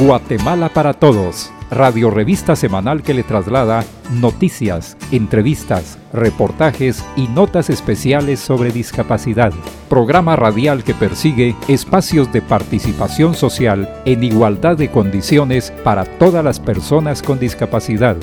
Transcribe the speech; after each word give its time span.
Guatemala 0.00 0.70
para 0.70 0.92
Todos, 0.92 1.52
radio 1.70 2.10
revista 2.10 2.56
semanal 2.56 3.04
que 3.04 3.14
le 3.14 3.22
traslada 3.22 3.84
noticias, 4.10 4.96
entrevistas, 5.12 6.00
reportajes 6.12 7.04
y 7.14 7.28
notas 7.28 7.70
especiales 7.70 8.40
sobre 8.40 8.72
discapacidad. 8.72 9.52
Programa 9.88 10.34
radial 10.34 10.82
que 10.82 10.94
persigue 10.94 11.54
espacios 11.68 12.32
de 12.32 12.42
participación 12.42 13.34
social 13.34 14.02
en 14.04 14.24
igualdad 14.24 14.76
de 14.76 14.90
condiciones 14.90 15.72
para 15.84 16.04
todas 16.04 16.44
las 16.44 16.58
personas 16.58 17.22
con 17.22 17.38
discapacidad. 17.38 18.16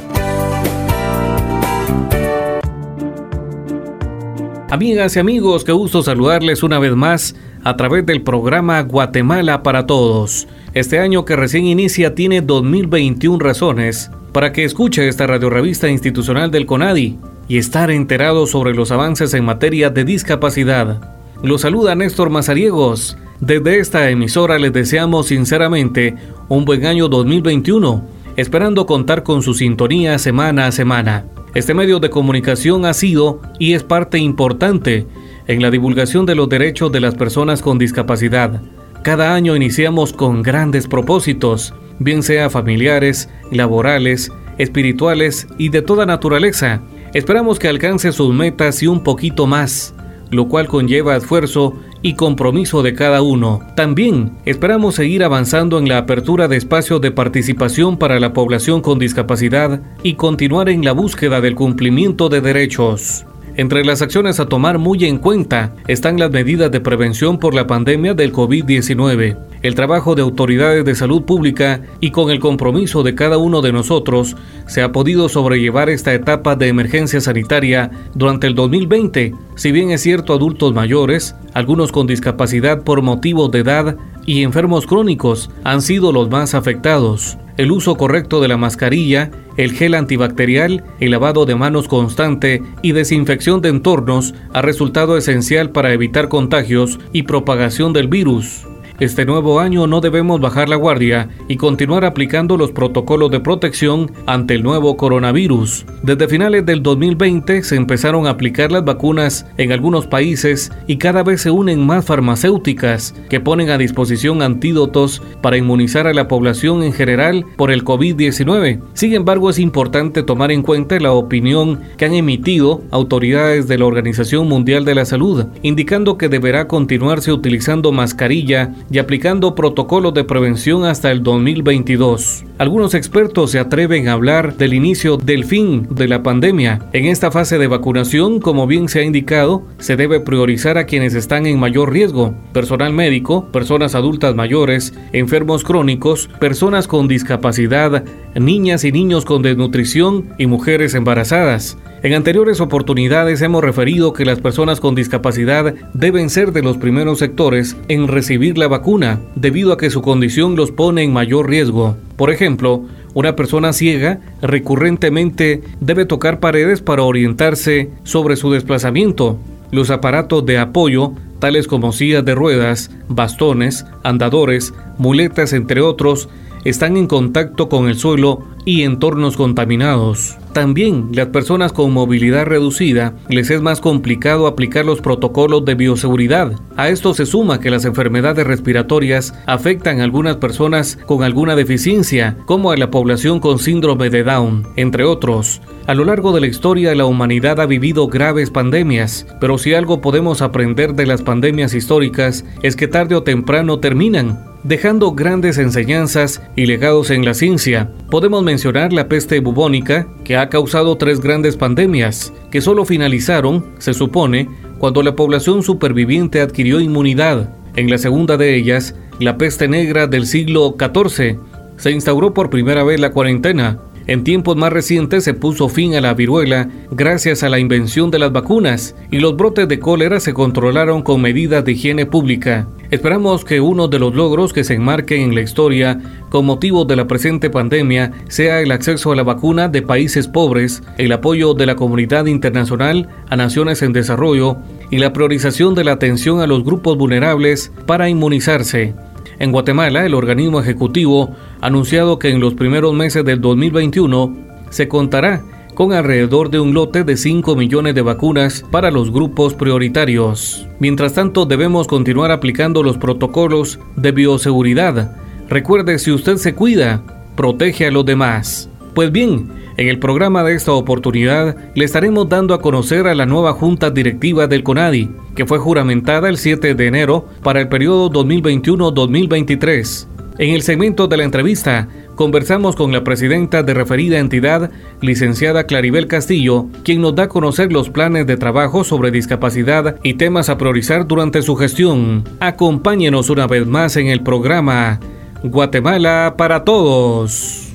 Amigas 4.70 5.16
y 5.16 5.20
amigos, 5.20 5.64
qué 5.64 5.72
gusto 5.72 6.04
saludarles 6.04 6.64
una 6.64 6.80
vez 6.80 6.96
más 6.98 7.34
a 7.64 7.78
través 7.78 8.06
del 8.06 8.22
programa 8.22 8.82
Guatemala 8.82 9.64
para 9.64 9.86
Todos. 9.86 10.48
Este 10.74 11.00
año 11.00 11.26
que 11.26 11.36
recién 11.36 11.66
inicia 11.66 12.16
tiene 12.16 12.42
2021 12.42 13.40
razones 13.40 14.10
para 14.32 14.54
que 14.54 14.64
escuche 14.64 15.08
esta 15.08 15.28
radiorevista 15.28 15.90
institucional 15.90 16.52
del 16.52 16.66
CONADI 16.66 17.20
y 17.48 17.58
estar 17.58 17.92
enterado 17.92 18.48
sobre 18.48 18.74
los 18.74 18.92
avances 18.92 19.34
en 19.34 19.46
materia 19.46 19.90
de 19.90 20.06
discapacidad. 20.06 21.02
Lo 21.44 21.58
saluda 21.58 21.96
Néstor 21.96 22.30
Mazariegos. 22.30 23.18
Desde 23.40 23.80
esta 23.80 24.10
emisora 24.10 24.58
les 24.60 24.72
deseamos 24.72 25.28
sinceramente 25.28 26.16
un 26.48 26.64
buen 26.64 26.86
año 26.86 27.08
2021, 27.10 28.06
esperando 28.38 28.86
contar 28.86 29.24
con 29.24 29.42
su 29.42 29.54
sintonía 29.54 30.18
semana 30.20 30.68
a 30.68 30.72
semana. 30.72 31.26
Este 31.54 31.74
medio 31.74 32.00
de 32.00 32.10
comunicación 32.10 32.86
ha 32.86 32.94
sido 32.94 33.42
y 33.60 33.74
es 33.74 33.84
parte 33.84 34.18
importante 34.20 35.08
en 35.52 35.62
la 35.62 35.72
divulgación 35.72 36.26
de 36.26 36.36
los 36.36 36.50
derechos 36.50 36.92
de 36.92 37.00
las 37.00 37.16
personas 37.16 37.62
con 37.62 37.78
discapacidad 37.78 38.62
cada 39.04 39.34
año 39.34 39.56
iniciamos 39.56 40.14
con 40.14 40.44
grandes 40.44 40.88
propósitos, 40.88 41.74
bien 41.98 42.22
sea 42.22 42.52
familiares, 42.52 43.30
laborales, 43.52 44.32
espirituales 44.60 45.48
y 45.58 45.70
de 45.70 45.82
toda 45.82 46.06
naturaleza. 46.06 46.84
Esperamos 47.16 47.58
que 47.58 47.68
alcance 47.68 48.12
sus 48.12 48.32
metas 48.32 48.84
y 48.84 48.88
un 48.88 49.02
poquito 49.02 49.48
más, 49.48 49.96
lo 50.30 50.48
cual 50.48 50.68
conlleva 50.68 51.18
esfuerzo 51.18 51.74
y 52.04 52.14
compromiso 52.14 52.84
de 52.84 52.94
cada 52.94 53.24
uno. 53.24 53.62
También 53.76 54.34
esperamos 54.46 54.96
seguir 54.96 55.24
avanzando 55.24 55.80
en 55.80 55.90
la 55.90 55.98
apertura 55.98 56.48
de 56.48 56.58
espacios 56.58 57.02
de 57.02 57.10
participación 57.10 57.98
para 57.98 58.20
la 58.20 58.34
población 58.34 58.82
con 58.82 59.00
discapacidad 59.00 59.82
y 60.04 60.14
continuar 60.14 60.70
en 60.70 60.86
la 60.86 60.92
búsqueda 60.92 61.42
del 61.42 61.56
cumplimiento 61.56 62.30
de 62.30 62.42
derechos. 62.42 63.26
Entre 63.62 63.86
las 63.86 64.02
acciones 64.02 64.40
a 64.40 64.48
tomar 64.48 64.80
muy 64.80 65.06
en 65.06 65.20
cuenta 65.20 65.76
están 65.88 66.18
las 66.18 66.32
medidas 66.32 66.72
de 66.72 66.80
prevención 66.80 67.38
por 67.38 67.54
la 67.54 67.68
pandemia 67.68 68.16
del 68.16 68.34
COVID-19, 68.34 69.38
el 69.62 69.76
trabajo 69.76 70.16
de 70.16 70.24
autoridades 70.24 70.84
de 70.84 70.96
salud 70.96 71.26
pública 71.26 71.84
y 72.00 72.10
con 72.10 72.32
el 72.32 72.40
compromiso 72.40 73.04
de 73.04 73.14
cada 73.14 73.38
uno 73.38 73.62
de 73.62 73.72
nosotros 73.72 74.36
se 74.66 74.82
ha 74.82 74.92
podido 74.92 75.30
sobrellevar 75.30 75.92
esta 75.92 76.12
etapa 76.12 76.56
de 76.56 76.70
emergencia 76.70 77.22
sanitaria 77.22 77.92
durante 78.16 78.48
el 78.48 78.56
2020. 78.56 79.36
Si 79.54 79.72
bien 79.72 79.92
es 79.92 80.02
cierto 80.02 80.34
adultos 80.34 80.74
mayores, 80.74 81.36
algunos 81.54 81.92
con 81.92 82.08
discapacidad 82.08 82.82
por 82.82 83.04
motivos 83.04 83.52
de 83.52 83.60
edad 83.60 83.96
y 84.26 84.42
enfermos 84.42 84.88
crónicos 84.88 85.52
han 85.64 85.84
sido 85.84 86.12
los 86.12 86.32
más 86.32 86.56
afectados. 86.56 87.38
El 87.58 87.72
uso 87.72 87.96
correcto 87.96 88.42
de 88.42 88.48
la 88.48 88.58
mascarilla 88.58 89.30
el 89.58 89.72
gel 89.74 89.94
antibacterial, 89.94 90.84
el 91.00 91.12
lavado 91.12 91.46
de 91.46 91.56
manos 91.56 91.88
constante 91.88 92.64
y 92.82 92.92
desinfección 92.94 93.62
de 93.62 93.70
entornos 93.70 94.34
ha 94.54 94.62
resultado 94.62 95.18
esencial 95.18 95.72
para 95.72 95.94
evitar 95.94 96.30
contagios 96.30 97.00
y 97.14 97.24
propagación 97.24 97.94
del 97.94 98.08
virus. 98.08 98.66
Este 99.02 99.26
nuevo 99.26 99.60
año 99.60 99.88
no 99.88 100.00
debemos 100.00 100.40
bajar 100.40 100.70
la 100.70 100.76
guardia 100.76 101.28
y 101.48 101.58
continuar 101.58 102.06
aplicando 102.06 102.56
los 102.56 102.72
protocolos 102.72 103.32
de 103.32 103.40
protección 103.40 104.12
ante 104.28 104.54
el 104.54 104.62
nuevo 104.62 104.96
coronavirus. 104.96 105.88
Desde 106.04 106.28
finales 106.28 106.68
del 106.68 106.84
2020 106.84 107.64
se 107.64 107.78
empezaron 107.78 108.28
a 108.28 108.30
aplicar 108.30 108.72
las 108.72 108.86
vacunas 108.86 109.48
en 109.58 109.72
algunos 109.72 110.06
países 110.06 110.72
y 110.86 110.98
cada 110.98 111.24
vez 111.24 111.42
se 111.42 111.50
unen 111.50 111.84
más 111.84 112.06
farmacéuticas 112.06 113.16
que 113.28 113.40
ponen 113.40 113.72
a 113.72 113.80
disposición 113.80 114.44
antídotos 114.44 115.24
para 115.42 115.58
inmunizar 115.58 116.06
a 116.06 116.14
la 116.14 116.28
población 116.28 116.84
en 116.84 116.94
general 116.94 117.44
por 117.58 117.72
el 117.72 117.84
COVID-19. 117.84 118.82
Sin 118.94 119.16
embargo, 119.16 119.50
es 119.50 119.58
importante 119.58 120.22
tomar 120.22 120.52
en 120.52 120.62
cuenta 120.62 121.00
la 121.00 121.14
opinión 121.14 121.80
que 121.98 122.06
han 122.06 122.14
emitido 122.14 122.84
autoridades 122.92 123.68
de 123.68 123.80
la 123.80 123.86
Organización 123.86 124.48
Mundial 124.48 124.86
de 124.86 124.94
la 124.94 125.06
Salud, 125.06 125.48
indicando 125.64 126.20
que 126.20 126.30
deberá 126.30 126.68
continuarse 126.68 127.32
utilizando 127.32 127.92
mascarilla 127.92 128.76
y 128.92 129.00
aplicando 129.00 129.56
protocolos 129.56 130.14
de 130.14 130.24
prevención 130.24 130.84
hasta 130.84 131.12
el 131.12 131.24
2022. 131.24 132.44
Algunos 132.58 132.94
expertos 132.94 133.52
se 133.52 133.60
atreven 133.60 134.08
a 134.08 134.14
hablar 134.14 134.58
del 134.58 134.74
inicio 134.74 135.18
del 135.18 135.46
fin 135.46 135.88
de 135.90 136.08
la 136.08 136.24
pandemia. 136.24 136.80
En 136.94 137.06
esta 137.06 137.32
fase 137.32 137.58
de 137.58 137.68
vacunación, 137.68 138.40
como 138.40 138.68
bien 138.68 138.90
se 138.90 139.00
ha 139.00 139.04
indicado, 139.04 139.64
se 139.80 139.96
debe 139.96 140.20
priorizar 140.20 140.78
a 140.78 140.86
quienes 140.86 141.14
están 141.14 141.46
en 141.46 141.60
mayor 141.60 141.92
riesgo, 141.92 142.36
personal 142.54 142.92
médico, 142.94 143.46
personas 143.52 143.96
adultas 143.96 144.36
mayores, 144.36 144.94
enfermos 145.14 145.64
crónicos, 145.64 146.30
personas 146.40 146.88
con 146.88 147.08
discapacidad, 147.08 148.04
niñas 148.36 148.84
y 148.84 148.92
niños 148.92 149.26
con 149.26 149.42
desnutrición 149.42 150.30
y 150.38 150.48
mujeres 150.48 150.94
embarazadas. 150.94 151.78
En 152.04 152.14
anteriores 152.16 152.60
oportunidades 152.62 153.44
hemos 153.44 153.64
referido 153.64 154.12
que 154.12 154.26
las 154.26 154.40
personas 154.40 154.80
con 154.80 154.96
discapacidad 154.96 155.76
deben 155.94 156.32
ser 156.32 156.52
de 156.52 156.64
los 156.64 156.78
primeros 156.78 157.20
sectores 157.20 157.78
en 157.90 158.08
recibir 158.08 158.58
la 158.58 158.68
vacuna, 158.68 159.20
debido 159.36 159.72
a 159.72 159.78
que 159.78 159.92
su 159.92 160.02
condición 160.02 160.56
los 160.56 160.72
pone 160.72 161.04
en 161.04 161.14
mayor 161.14 161.48
riesgo. 161.48 161.96
Por 162.16 162.32
ejemplo, 162.32 162.86
una 163.14 163.36
persona 163.36 163.72
ciega 163.72 164.20
recurrentemente 164.42 165.62
debe 165.80 166.06
tocar 166.06 166.40
paredes 166.40 166.82
para 166.82 167.04
orientarse 167.04 167.92
sobre 168.02 168.36
su 168.36 168.52
desplazamiento. 168.52 169.38
Los 169.70 169.92
aparatos 169.92 170.44
de 170.44 170.58
apoyo, 170.58 171.14
tales 171.38 171.68
como 171.68 171.92
sillas 171.92 172.26
de 172.26 172.34
ruedas, 172.34 172.90
bastones, 173.10 173.86
andadores, 174.02 174.74
muletas, 174.98 175.54
entre 175.54 175.82
otros, 175.82 176.30
están 176.64 176.98
en 176.98 177.08
contacto 177.08 177.70
con 177.70 177.88
el 177.88 177.96
suelo 177.96 178.46
y 178.66 178.84
entornos 178.84 179.38
contaminados. 179.38 180.38
También 180.54 181.10
las 181.14 181.28
personas 181.28 181.72
con 181.72 181.94
movilidad 181.94 182.46
reducida 182.46 183.16
les 183.30 183.50
es 183.50 183.62
más 183.62 183.80
complicado 183.80 184.48
aplicar 184.48 184.86
los 184.86 185.00
protocolos 185.00 185.64
de 185.64 185.76
bioseguridad. 185.76 186.52
A 186.76 186.90
esto 186.90 187.14
se 187.14 187.26
suma 187.26 187.62
que 187.62 187.72
las 187.72 187.86
enfermedades 187.86 188.46
respiratorias 188.46 189.34
afectan 189.48 190.02
a 190.02 190.04
algunas 190.04 190.38
personas 190.38 190.98
con 191.06 191.24
alguna 191.24 191.56
deficiencia, 191.56 192.38
como 192.46 192.72
a 192.72 192.78
la 192.78 192.92
población 192.92 193.40
con 193.40 193.60
síndrome 193.60 194.10
de 194.10 194.24
Down, 194.24 194.68
entre 194.76 195.06
otros. 195.06 195.62
A 195.88 195.94
lo 195.94 196.04
largo 196.04 196.34
de 196.34 196.42
la 196.42 196.48
historia 196.48 196.94
la 196.96 197.06
humanidad 197.06 197.60
ha 197.60 197.66
vivido 197.66 198.08
graves 198.08 198.52
pandemias, 198.52 199.26
pero 199.40 199.58
si 199.58 199.74
algo 199.74 200.02
podemos 200.02 200.42
aprender 200.42 200.94
de 200.96 201.06
las 201.06 201.22
pandemias 201.22 201.74
históricas 201.74 202.46
es 202.62 202.76
que 202.76 202.88
tarde 202.88 203.16
o 203.16 203.24
temprano 203.24 203.80
terminan 203.80 204.51
dejando 204.64 205.14
grandes 205.14 205.58
enseñanzas 205.58 206.42
y 206.56 206.66
legados 206.66 207.10
en 207.10 207.26
la 207.26 207.34
ciencia. 207.34 207.92
Podemos 208.10 208.44
mencionar 208.44 208.94
la 208.94 209.08
peste 209.08 209.40
bubónica, 209.40 210.08
que 210.24 210.38
ha 210.38 210.50
causado 210.50 210.98
tres 210.98 211.20
grandes 211.20 211.58
pandemias, 211.58 212.34
que 212.52 212.62
solo 212.62 212.86
finalizaron, 212.86 213.66
se 213.80 213.94
supone, 213.94 214.50
cuando 214.78 215.04
la 215.04 215.16
población 215.16 215.64
superviviente 215.64 216.42
adquirió 216.42 216.80
inmunidad. 216.80 217.56
En 217.76 217.90
la 217.90 217.98
segunda 217.98 218.38
de 218.38 218.56
ellas, 218.56 218.96
la 219.20 219.38
peste 219.38 219.68
negra 219.68 220.08
del 220.08 220.26
siglo 220.26 220.76
XIV, 220.78 221.38
se 221.78 221.92
instauró 221.92 222.34
por 222.34 222.50
primera 222.50 222.84
vez 222.84 223.00
la 223.00 223.12
cuarentena, 223.12 223.80
en 224.08 224.24
tiempos 224.24 224.56
más 224.56 224.74
recientes 224.74 225.24
se 225.24 225.34
puso 225.34 225.70
fin 225.70 225.96
a 225.96 226.02
la 226.02 226.14
viruela 226.14 226.70
gracias 226.92 227.44
a 227.44 227.50
la 227.50 227.60
invención 227.60 228.12
de 228.12 228.20
las 228.20 228.32
vacunas 228.32 228.96
y 229.12 229.20
los 229.20 229.36
brotes 229.36 229.68
de 229.68 229.80
cólera 229.80 230.20
se 230.20 230.34
controlaron 230.34 231.02
con 231.02 231.22
medidas 231.22 231.64
de 231.64 231.74
higiene 231.74 232.06
pública. 232.06 232.68
Esperamos 232.90 233.46
que 233.46 233.62
uno 233.62 233.88
de 233.88 234.00
los 234.00 234.14
logros 234.16 234.52
que 234.52 234.66
se 234.66 234.74
enmarquen 234.74 235.22
en 235.22 235.36
la 235.36 235.42
historia 235.42 236.00
con 236.30 236.46
motivo 236.46 236.84
de 236.84 236.98
la 236.98 237.08
presente 237.08 237.50
pandemia 237.50 238.12
sea 238.28 238.60
el 238.60 238.72
acceso 238.72 239.12
a 239.12 239.16
la 239.16 239.24
vacuna 239.24 239.70
de 239.70 239.82
países 239.82 240.28
pobres, 240.28 240.84
el 240.98 241.12
apoyo 241.14 241.54
de 241.54 241.66
la 241.66 241.76
comunidad 241.76 242.26
internacional 242.26 243.08
a 243.30 243.38
naciones 243.38 243.82
en 243.82 243.94
desarrollo 243.94 244.58
y 244.90 244.98
la 244.98 245.14
priorización 245.14 245.74
de 245.74 245.86
la 245.86 245.94
atención 245.94 246.42
a 246.42 246.48
los 246.48 246.66
grupos 246.66 246.98
vulnerables 246.98 247.72
para 247.86 248.10
inmunizarse. 248.10 248.94
En 249.40 249.52
Guatemala, 249.52 250.06
el 250.06 250.14
organismo 250.14 250.60
ejecutivo 250.60 251.32
anunciado 251.62 252.20
que 252.20 252.30
en 252.30 252.40
los 252.40 252.56
primeros 252.56 252.94
meses 252.94 253.24
del 253.24 253.40
2021 253.40 254.36
se 254.70 254.88
contará 254.88 255.44
con 255.74 255.94
alrededor 255.94 256.50
de 256.50 256.60
un 256.60 256.74
lote 256.74 257.04
de 257.04 257.16
5 257.16 257.56
millones 257.56 257.96
de 257.96 258.02
vacunas 258.02 258.66
para 258.72 258.92
los 258.92 259.12
grupos 259.12 259.54
prioritarios. 259.54 260.68
Mientras 260.80 261.14
tanto, 261.14 261.46
debemos 261.46 261.88
continuar 261.88 262.32
aplicando 262.32 262.84
los 262.84 262.98
protocolos 262.98 263.80
de 263.96 264.12
bioseguridad. 264.12 265.16
Recuerde, 265.50 265.98
si 266.00 266.12
usted 266.12 266.38
se 266.38 266.54
cuida, 266.54 267.04
protege 267.36 267.88
a 267.88 267.92
los 267.92 268.06
demás. 268.06 268.70
Pues 268.94 269.12
bien, 269.12 269.50
en 269.78 269.88
el 269.88 270.00
programa 270.00 270.44
de 270.44 270.56
esta 270.56 270.74
oportunidad 270.74 271.56
le 271.74 271.86
estaremos 271.86 272.28
dando 272.28 272.54
a 272.54 272.62
conocer 272.62 273.08
a 273.08 273.16
la 273.16 273.26
nueva 273.26 273.54
Junta 273.54 273.90
Directiva 273.90 274.48
del 274.48 274.64
CONADI, 274.64 275.10
que 275.36 275.46
fue 275.46 275.60
juramentada 275.60 276.28
el 276.28 276.38
7 276.38 276.76
de 276.76 276.88
enero 276.88 277.26
para 277.42 277.62
el 277.62 277.70
periodo 277.70 278.12
2021-2023. 278.12 280.08
En 280.42 280.50
el 280.56 280.64
segmento 280.64 281.08
de 281.08 281.18
la 281.18 281.24
entrevista, 281.24 281.88
conversamos 282.16 282.76
con 282.76 282.92
la 282.92 283.04
presidenta 283.04 283.62
de 283.62 283.76
referida 283.76 284.18
entidad, 284.18 284.72
licenciada 285.00 285.66
Claribel 285.66 286.08
Castillo, 286.08 286.66
quien 286.84 287.00
nos 287.00 287.14
da 287.14 287.26
a 287.26 287.28
conocer 287.28 287.72
los 287.72 287.92
planes 287.92 288.26
de 288.26 288.38
trabajo 288.38 288.84
sobre 288.84 289.12
discapacidad 289.12 289.98
y 290.02 290.16
temas 290.16 290.50
a 290.50 290.58
priorizar 290.58 291.06
durante 291.06 291.44
su 291.44 291.56
gestión. 291.58 292.24
Acompáñenos 292.40 293.30
una 293.30 293.46
vez 293.46 293.68
más 293.68 293.96
en 293.98 294.08
el 294.08 294.24
programa 294.24 295.00
Guatemala 295.44 296.34
para 296.36 296.64
Todos. 296.64 297.74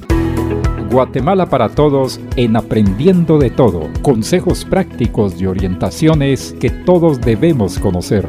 Guatemala 0.91 1.47
para 1.47 1.69
Todos 1.69 2.19
en 2.35 2.57
Aprendiendo 2.57 3.39
de 3.39 3.51
Todo. 3.51 3.89
Consejos 4.03 4.65
prácticos 4.65 5.41
y 5.41 5.47
orientaciones 5.47 6.57
que 6.59 6.71
todos 6.71 7.21
debemos 7.21 7.79
conocer. 7.79 8.29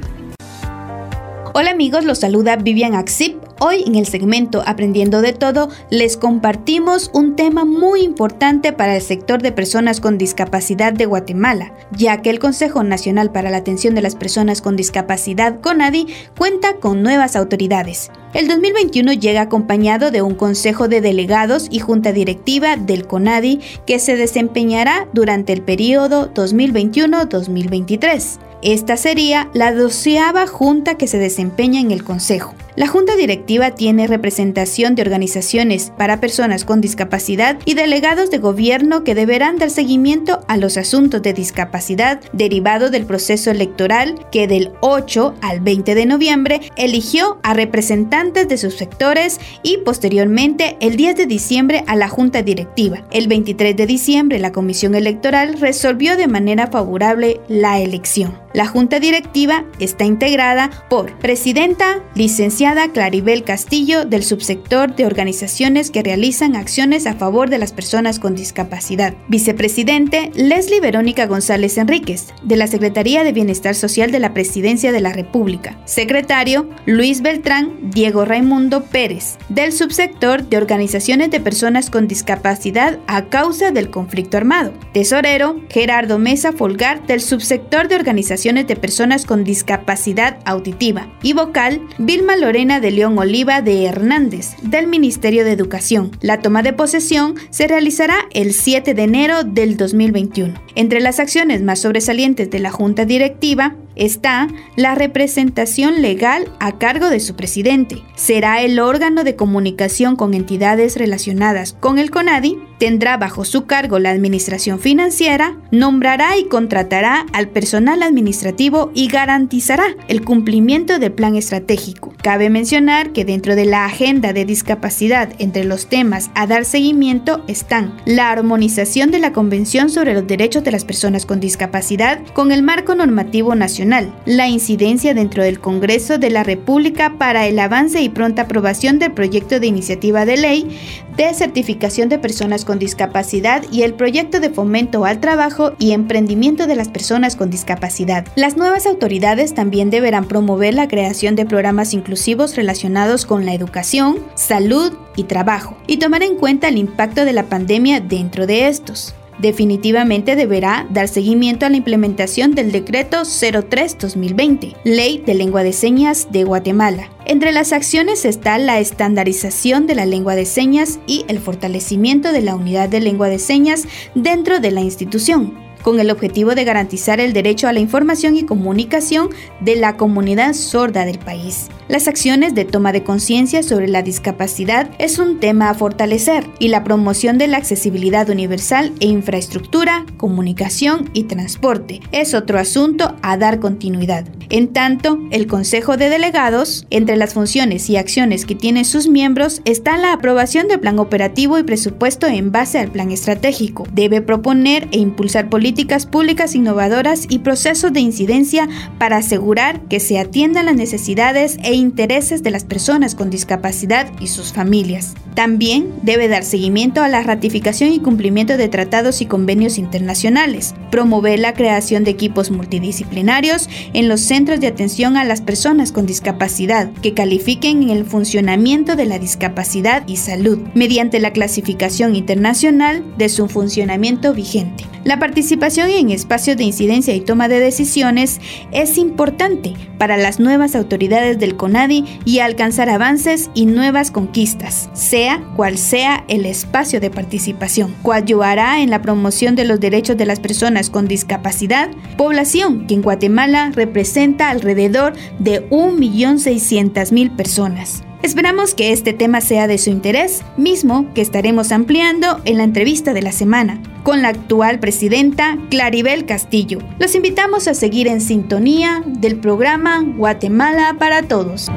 Hola 1.60 1.72
amigos, 1.72 2.06
los 2.06 2.20
saluda 2.20 2.56
Vivian 2.56 2.94
Axip. 2.94 3.36
Hoy 3.60 3.84
en 3.88 3.96
el 3.96 4.06
segmento 4.06 4.62
Aprendiendo 4.68 5.24
de 5.24 5.34
Todo 5.34 5.70
les 5.90 6.16
compartimos 6.16 7.10
un 7.16 7.36
tema 7.36 7.66
muy 7.66 8.04
importante 8.04 8.74
para 8.74 8.96
el 8.96 9.02
sector 9.02 9.42
de 9.42 9.52
personas 9.52 10.00
con 10.00 10.20
discapacidad 10.20 10.94
de 10.94 11.08
Guatemala, 11.08 11.74
ya 11.90 12.22
que 12.22 12.30
el 12.30 12.38
Consejo 12.38 12.84
Nacional 12.84 13.32
para 13.32 13.50
la 13.50 13.58
Atención 13.58 13.96
de 13.96 14.04
las 14.04 14.16
Personas 14.16 14.62
con 14.62 14.76
Discapacidad, 14.76 15.60
CONADI, 15.60 16.06
cuenta 16.38 16.76
con 16.76 17.02
nuevas 17.02 17.36
autoridades. 17.36 18.12
El 18.36 18.48
2021 18.48 19.14
llega 19.14 19.42
acompañado 19.42 20.12
de 20.12 20.22
un 20.22 20.36
Consejo 20.36 20.88
de 20.88 21.02
Delegados 21.02 21.70
y 21.72 21.80
Junta 21.80 22.12
Directiva 22.12 22.78
del 22.78 23.08
CONADI 23.08 23.62
que 23.88 23.98
se 23.98 24.16
desempeñará 24.16 25.08
durante 25.12 25.54
el 25.54 25.64
periodo 25.64 26.32
2021-2023. 26.36 28.47
Esta 28.62 28.98
sería 28.98 29.50
la 29.54 29.72
doceava 29.72 30.48
junta 30.48 30.96
que 30.96 31.08
se 31.08 31.20
desempeña 31.20 31.80
en 31.80 31.92
el 31.92 32.04
Consejo. 32.04 32.56
La 32.78 32.86
Junta 32.86 33.16
Directiva 33.16 33.72
tiene 33.72 34.06
representación 34.06 34.94
de 34.94 35.02
organizaciones 35.02 35.92
para 35.98 36.20
personas 36.20 36.64
con 36.64 36.80
discapacidad 36.80 37.58
y 37.66 37.74
delegados 37.74 38.30
de 38.30 38.38
gobierno 38.38 39.04
que 39.04 39.16
deberán 39.16 39.58
dar 39.58 39.72
seguimiento 39.72 40.42
a 40.48 40.58
los 40.58 40.78
asuntos 40.78 41.24
de 41.24 41.34
discapacidad 41.34 42.22
derivado 42.34 42.92
del 42.92 43.08
proceso 43.08 43.50
electoral 43.50 44.14
que 44.32 44.48
del 44.48 44.74
8 44.82 45.34
al 45.42 45.60
20 45.62 45.96
de 45.96 46.06
noviembre 46.06 46.62
eligió 46.76 47.40
a 47.42 47.56
representantes 47.56 48.48
de 48.48 48.60
sus 48.60 48.76
sectores 48.76 49.40
y 49.64 49.78
posteriormente 49.78 50.78
el 50.80 50.98
10 50.98 51.16
de 51.16 51.26
diciembre 51.26 51.84
a 51.88 51.96
la 51.96 52.10
Junta 52.10 52.44
Directiva. 52.44 53.08
El 53.10 53.28
23 53.28 53.76
de 53.76 53.88
diciembre 53.88 54.38
la 54.38 54.52
Comisión 54.52 54.94
Electoral 54.94 55.60
resolvió 55.60 56.16
de 56.16 56.28
manera 56.28 56.68
favorable 56.68 57.42
la 57.48 57.80
elección. 57.80 58.38
La 58.54 58.68
Junta 58.68 59.00
Directiva 59.00 59.66
está 59.80 60.06
integrada 60.06 60.70
por 60.90 61.18
presidenta, 61.18 62.04
licenciada 62.16 62.67
Claribel 62.76 63.44
Castillo 63.46 64.04
del 64.04 64.24
subsector 64.24 64.94
de 64.94 65.06
organizaciones 65.06 65.90
que 65.90 66.04
realizan 66.04 66.56
acciones 66.56 67.08
a 67.08 67.14
favor 67.14 67.50
de 67.50 67.60
las 67.60 67.72
personas 67.72 68.20
con 68.20 68.36
discapacidad. 68.36 69.14
Vicepresidente 69.30 70.32
Leslie 70.36 70.82
Verónica 70.82 71.28
González 71.28 71.78
Enríquez 71.78 72.28
de 72.44 72.58
la 72.58 72.68
Secretaría 72.68 73.24
de 73.24 73.32
Bienestar 73.32 73.74
Social 73.74 74.12
de 74.12 74.20
la 74.20 74.34
Presidencia 74.34 74.92
de 74.92 75.00
la 75.00 75.14
República. 75.14 75.80
Secretario 75.86 76.70
Luis 76.86 77.22
Beltrán 77.22 77.74
Diego 77.90 78.26
Raimundo 78.26 78.84
Pérez 78.84 79.38
del 79.48 79.72
subsector 79.72 80.44
de 80.44 80.58
organizaciones 80.58 81.32
de 81.32 81.40
personas 81.40 81.90
con 81.90 82.08
discapacidad 82.08 83.00
a 83.08 83.26
causa 83.26 83.72
del 83.72 83.90
conflicto 83.90 84.36
armado. 84.36 84.74
Tesorero 84.94 85.62
Gerardo 85.70 86.20
Mesa 86.20 86.52
Folgar 86.52 87.08
del 87.08 87.22
subsector 87.22 87.88
de 87.88 87.96
organizaciones 87.96 88.68
de 88.68 88.76
personas 88.76 89.26
con 89.26 89.46
discapacidad 89.46 90.40
auditiva. 90.44 91.08
Y 91.24 91.32
vocal 91.32 91.82
Vilma 91.98 92.36
De 92.58 92.90
León 92.90 93.20
Oliva 93.20 93.62
de 93.62 93.86
Hernández, 93.86 94.56
del 94.64 94.88
Ministerio 94.88 95.46
de 95.46 95.52
Educación. 95.52 96.10
La 96.22 96.42
toma 96.42 96.64
de 96.64 96.74
posesión 96.74 97.36
se 97.52 97.68
realizará 97.68 98.16
el 98.32 98.52
7 98.52 98.96
de 98.96 99.04
enero 99.04 99.44
del 99.44 99.78
2021. 99.78 100.56
Entre 100.74 101.00
las 101.00 101.20
acciones 101.20 101.62
más 101.62 101.78
sobresalientes 101.78 102.50
de 102.50 102.58
la 102.58 102.72
Junta 102.72 103.06
Directiva 103.06 103.76
está 103.98 104.48
la 104.76 104.96
representación 104.96 106.02
legal 106.02 106.50
a 106.60 106.78
cargo 106.78 107.10
de 107.10 107.20
su 107.20 107.36
presidente. 107.36 108.04
Será 108.16 108.62
el 108.62 108.80
órgano 108.80 109.24
de 109.24 109.36
comunicación 109.36 110.16
con 110.16 110.34
entidades 110.34 110.96
relacionadas 110.98 111.76
con 111.80 111.98
el 112.00 112.12
CONADI, 112.12 112.60
tendrá 112.78 113.18
bajo 113.18 113.44
su 113.44 113.66
cargo 113.66 113.98
la 113.98 114.12
administración 114.12 114.80
financiera, 114.80 115.58
nombrará 115.72 116.38
y 116.38 116.46
contratará 116.46 117.26
al 117.34 117.50
personal 117.50 118.04
administrativo 118.04 118.92
y 118.94 119.08
garantizará 119.08 119.86
el 120.08 120.24
cumplimiento 120.24 121.00
del 121.00 121.12
plan 121.12 121.36
estratégico. 121.36 122.14
Cabe 122.22 122.50
mencionar 122.50 123.14
que 123.14 123.26
dentro 123.26 123.56
de 123.56 123.66
la 123.66 123.86
agenda 123.86 124.34
de 124.34 124.46
discapacidad 124.46 125.30
entre 125.40 125.64
los 125.64 125.88
temas 125.88 126.30
a 126.36 126.46
dar 126.46 126.66
seguimiento 126.66 127.44
están 127.48 127.98
la 128.06 128.30
armonización 128.30 129.12
de 129.12 129.20
la 129.20 129.34
Convención 129.34 129.90
sobre 129.90 130.14
los 130.14 130.28
Derechos 130.28 130.64
de 130.64 130.72
las 130.72 130.86
Personas 130.86 131.26
con 131.26 131.40
Discapacidad 131.40 132.20
con 132.34 132.52
el 132.52 132.62
marco 132.62 132.94
normativo 132.94 133.56
nacional 133.56 133.87
la 134.26 134.48
incidencia 134.48 135.14
dentro 135.14 135.44
del 135.44 135.60
Congreso 135.60 136.18
de 136.18 136.30
la 136.30 136.44
República 136.44 137.14
para 137.18 137.48
el 137.48 137.58
avance 137.60 138.02
y 138.02 138.10
pronta 138.10 138.44
aprobación 138.44 139.00
del 139.00 139.14
proyecto 139.14 139.60
de 139.60 139.68
iniciativa 139.68 140.26
de 140.26 140.38
ley 140.38 140.78
de 141.16 141.34
certificación 141.34 142.10
de 142.10 142.20
personas 142.20 142.64
con 142.64 142.78
discapacidad 142.78 143.64
y 143.72 143.82
el 143.82 143.96
proyecto 143.96 144.40
de 144.40 144.52
fomento 144.52 145.04
al 145.04 145.20
trabajo 145.20 145.74
y 145.80 145.92
emprendimiento 145.92 146.68
de 146.68 146.76
las 146.76 146.90
personas 146.90 147.36
con 147.36 147.50
discapacidad. 147.50 148.28
Las 148.36 148.56
nuevas 148.56 148.86
autoridades 148.86 149.56
también 149.56 149.90
deberán 149.90 150.28
promover 150.28 150.76
la 150.76 150.88
creación 150.88 151.36
de 151.36 151.46
programas 151.46 151.94
inclusivos 151.94 152.56
relacionados 152.56 153.26
con 153.26 153.46
la 153.46 153.54
educación, 153.54 154.20
salud 154.36 154.94
y 155.16 155.24
trabajo, 155.24 155.76
y 155.88 155.98
tomar 155.98 156.22
en 156.22 156.36
cuenta 156.36 156.68
el 156.68 156.78
impacto 156.78 157.26
de 157.26 157.34
la 157.34 157.44
pandemia 157.44 158.00
dentro 158.00 158.46
de 158.46 158.68
estos 158.68 159.16
definitivamente 159.40 160.36
deberá 160.36 160.88
dar 160.90 161.08
seguimiento 161.08 161.66
a 161.66 161.70
la 161.70 161.78
implementación 161.78 162.56
del 162.56 162.72
decreto 162.72 163.22
03-2020, 163.22 164.76
Ley 164.84 165.24
de 165.26 165.34
Lengua 165.34 165.64
de 165.64 165.74
Señas 165.74 166.28
de 166.32 166.44
Guatemala. 166.44 167.10
Entre 167.26 167.52
las 167.52 167.74
acciones 167.74 168.26
está 168.26 168.58
la 168.58 168.80
estandarización 168.80 169.86
de 169.88 169.96
la 169.96 170.06
lengua 170.06 170.36
de 170.36 170.46
señas 170.46 171.00
y 171.08 171.26
el 171.28 171.40
fortalecimiento 171.40 172.32
de 172.32 172.42
la 172.42 172.56
unidad 172.56 172.90
de 172.90 173.02
lengua 173.02 173.30
de 173.30 173.40
señas 173.40 173.86
dentro 174.16 174.60
de 174.60 174.72
la 174.72 174.82
institución 174.82 175.67
con 175.88 176.02
el 176.02 176.12
objetivo 176.12 176.54
de 176.54 176.66
garantizar 176.66 177.22
el 177.22 177.32
derecho 177.32 177.66
a 177.70 177.72
la 177.72 177.80
información 177.80 178.36
y 178.36 178.44
comunicación 178.44 179.30
de 179.62 179.78
la 179.78 179.96
comunidad 179.96 180.54
sorda 180.54 181.06
del 181.06 181.18
país. 181.18 181.70
Las 181.88 182.10
acciones 182.10 182.54
de 182.54 182.66
toma 182.66 182.92
de 182.92 183.04
conciencia 183.04 183.64
sobre 183.64 183.88
la 183.88 184.02
discapacidad 184.02 184.90
es 185.00 185.18
un 185.18 185.40
tema 185.40 185.70
a 185.70 185.74
fortalecer 185.74 186.46
y 186.60 186.68
la 186.68 186.84
promoción 186.84 187.38
de 187.38 187.48
la 187.48 187.56
accesibilidad 187.56 188.30
universal 188.30 188.92
e 189.00 189.08
infraestructura, 189.08 190.06
comunicación 190.18 191.10
y 191.14 191.24
transporte 191.24 192.02
es 192.12 192.34
otro 192.34 192.60
asunto 192.60 193.16
a 193.22 193.38
dar 193.38 193.62
continuidad. 193.62 194.26
En 194.50 194.74
tanto, 194.74 195.20
el 195.32 195.48
Consejo 195.48 195.96
de 195.96 196.10
Delegados, 196.10 196.86
entre 196.90 197.16
las 197.16 197.34
funciones 197.34 197.90
y 197.90 197.96
acciones 197.96 198.46
que 198.46 198.56
tienen 198.56 198.86
sus 198.86 199.08
miembros, 199.08 199.62
está 199.64 199.98
la 199.98 200.14
aprobación 200.14 200.68
del 200.68 200.82
plan 200.82 201.00
operativo 201.00 201.58
y 201.58 201.64
presupuesto 201.64 202.28
en 202.28 202.52
base 202.52 202.80
al 202.80 202.92
plan 202.92 203.12
estratégico. 203.12 203.86
Debe 203.94 204.22
proponer 204.22 204.88
e 204.92 205.00
impulsar 205.00 205.50
políticas 205.50 205.77
políticas 205.78 206.08
públicas 206.08 206.56
innovadoras 206.56 207.28
y 207.30 207.38
procesos 207.38 207.94
de 207.94 208.00
incidencia 208.00 208.68
para 208.98 209.18
asegurar 209.18 209.82
que 209.82 210.00
se 210.00 210.18
atiendan 210.18 210.66
las 210.66 210.76
necesidades 210.76 211.60
e 211.62 211.76
intereses 211.76 212.42
de 212.42 212.50
las 212.50 212.64
personas 212.64 213.14
con 213.14 213.30
discapacidad 213.30 214.12
y 214.20 214.26
sus 214.26 214.54
familias. 214.54 215.14
También 215.36 215.94
debe 216.02 216.30
dar 216.30 216.44
seguimiento 216.44 217.04
a 217.04 217.10
la 217.10 217.22
ratificación 217.22 217.92
y 217.92 218.00
cumplimiento 218.00 218.58
de 218.58 218.70
tratados 218.70 219.22
y 219.22 219.28
convenios 219.28 219.78
internacionales, 219.78 220.74
promover 220.90 221.38
la 221.38 221.54
creación 221.54 222.04
de 222.04 222.10
equipos 222.10 222.50
multidisciplinarios 222.50 223.70
en 223.94 224.10
los 224.10 224.22
centros 224.22 224.60
de 224.60 224.66
atención 224.66 225.16
a 225.16 225.26
las 225.26 225.42
personas 225.42 225.92
con 225.92 226.08
discapacidad 226.08 226.92
que 227.04 227.14
califiquen 227.14 227.92
el 227.92 228.04
funcionamiento 228.04 228.96
de 228.96 229.06
la 229.06 229.20
discapacidad 229.20 230.08
y 230.08 230.18
salud 230.18 230.58
mediante 230.74 231.20
la 231.20 231.34
clasificación 231.34 232.16
internacional 232.16 233.04
de 233.20 233.30
su 233.30 233.48
funcionamiento 233.48 234.34
vigente. 234.34 234.97
La 235.08 235.20
participación 235.20 235.90
en 235.90 236.10
espacios 236.10 236.58
de 236.58 236.66
incidencia 236.66 237.16
y 237.16 237.22
toma 237.22 237.48
de 237.48 237.62
decisiones 237.62 238.42
es 238.74 238.98
importante 238.98 239.74
para 239.98 240.18
las 240.18 240.42
nuevas 240.42 240.76
autoridades 240.76 241.40
del 241.40 241.56
CONADI 241.56 242.04
y 242.26 242.40
alcanzar 242.40 242.90
avances 242.90 243.50
y 243.54 243.68
nuevas 243.68 244.12
conquistas, 244.12 244.90
sea 244.92 245.42
cual 245.56 245.78
sea 245.78 246.26
el 246.28 246.46
espacio 246.46 247.00
de 247.00 247.10
participación. 247.10 247.96
Coadyuvará 248.04 248.82
en 248.82 248.90
la 248.90 249.02
promoción 249.02 249.56
de 249.56 249.64
los 249.64 249.80
derechos 249.80 250.18
de 250.18 250.26
las 250.26 250.42
personas 250.42 250.90
con 250.90 251.08
discapacidad, 251.08 251.90
población 252.18 252.86
que 252.86 252.96
en 252.96 253.02
Guatemala 253.02 253.72
representa 253.74 254.50
alrededor 254.50 255.14
de 255.40 255.70
1.600.000 255.70 257.34
personas. 257.34 258.04
Esperamos 258.24 258.74
que 258.74 258.92
este 258.92 259.14
tema 259.14 259.42
sea 259.42 259.68
de 259.68 259.78
su 259.78 259.92
interés, 259.92 260.44
mismo 260.58 261.14
que 261.14 261.22
estaremos 261.22 261.72
ampliando 261.72 262.42
en 262.46 262.58
la 262.58 262.64
entrevista 262.64 263.14
de 263.14 263.22
la 263.22 263.32
semana 263.32 263.80
con 264.04 264.22
la 264.22 264.30
actual 264.30 264.80
presidenta 264.80 265.58
Claribel 265.70 266.26
Castillo. 266.26 266.80
Los 267.00 267.14
invitamos 267.14 267.68
a 267.68 267.76
seguir 267.76 268.08
en 268.08 268.22
sintonía 268.22 269.04
del 269.06 269.38
programa 269.38 270.04
Guatemala 270.04 270.96
para 270.98 271.24
Todos. 271.24 271.68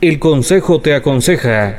El 0.00 0.18
Consejo 0.18 0.80
te 0.80 0.94
aconseja. 0.94 1.78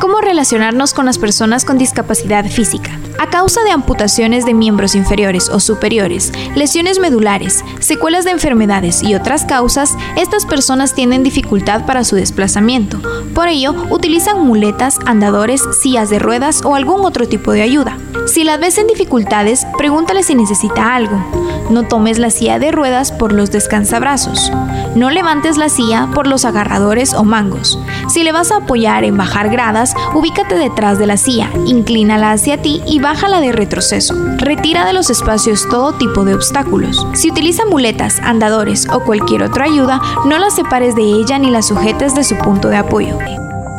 ¿Cómo 0.00 0.20
relacionarnos 0.20 0.94
con 0.94 1.06
las 1.06 1.18
personas 1.18 1.64
con 1.64 1.78
discapacidad 1.78 2.44
física? 2.46 2.98
A 3.22 3.30
causa 3.30 3.62
de 3.62 3.70
amputaciones 3.70 4.44
de 4.44 4.52
miembros 4.52 4.96
inferiores 4.96 5.48
o 5.48 5.60
superiores, 5.60 6.32
lesiones 6.56 6.98
medulares, 6.98 7.64
secuelas 7.78 8.24
de 8.24 8.32
enfermedades 8.32 9.00
y 9.04 9.14
otras 9.14 9.44
causas, 9.44 9.96
estas 10.16 10.44
personas 10.44 10.96
tienen 10.96 11.22
dificultad 11.22 11.86
para 11.86 12.02
su 12.02 12.16
desplazamiento. 12.16 13.00
Por 13.32 13.46
ello, 13.46 13.76
utilizan 13.90 14.44
muletas, 14.44 14.98
andadores, 15.06 15.62
sillas 15.80 16.10
de 16.10 16.18
ruedas 16.18 16.64
o 16.64 16.74
algún 16.74 17.04
otro 17.04 17.28
tipo 17.28 17.52
de 17.52 17.62
ayuda. 17.62 17.96
Si 18.26 18.42
las 18.42 18.58
ves 18.58 18.76
en 18.78 18.88
dificultades, 18.88 19.68
pregúntale 19.78 20.24
si 20.24 20.34
necesita 20.34 20.96
algo. 20.96 21.24
No 21.70 21.84
tomes 21.84 22.18
la 22.18 22.30
silla 22.30 22.58
de 22.58 22.72
ruedas 22.72 23.12
por 23.12 23.32
los 23.32 23.50
descansabrazos. 23.50 24.50
No 24.94 25.10
levantes 25.10 25.56
la 25.56 25.68
silla 25.68 26.08
por 26.12 26.26
los 26.26 26.44
agarradores 26.44 27.14
o 27.14 27.24
mangos. 27.24 27.78
Si 28.08 28.22
le 28.24 28.32
vas 28.32 28.52
a 28.52 28.58
apoyar 28.58 29.04
en 29.04 29.16
bajar 29.16 29.48
gradas, 29.48 29.94
ubícate 30.14 30.54
detrás 30.54 30.98
de 30.98 31.06
la 31.06 31.16
silla, 31.16 31.50
inclínala 31.66 32.32
hacia 32.32 32.60
ti 32.60 32.82
y 32.86 33.00
bájala 33.12 33.42
de 33.42 33.52
retroceso. 33.52 34.14
Retira 34.38 34.86
de 34.86 34.94
los 34.94 35.10
espacios 35.10 35.68
todo 35.68 35.92
tipo 35.92 36.24
de 36.24 36.34
obstáculos. 36.34 37.06
Si 37.12 37.30
utiliza 37.30 37.66
muletas, 37.66 38.18
andadores 38.20 38.88
o 38.88 39.00
cualquier 39.00 39.42
otra 39.42 39.66
ayuda, 39.66 40.00
no 40.24 40.38
la 40.38 40.48
separes 40.48 40.96
de 40.96 41.02
ella 41.02 41.38
ni 41.38 41.50
la 41.50 41.60
sujetes 41.60 42.14
de 42.14 42.24
su 42.24 42.38
punto 42.38 42.68
de 42.68 42.78
apoyo. 42.78 43.18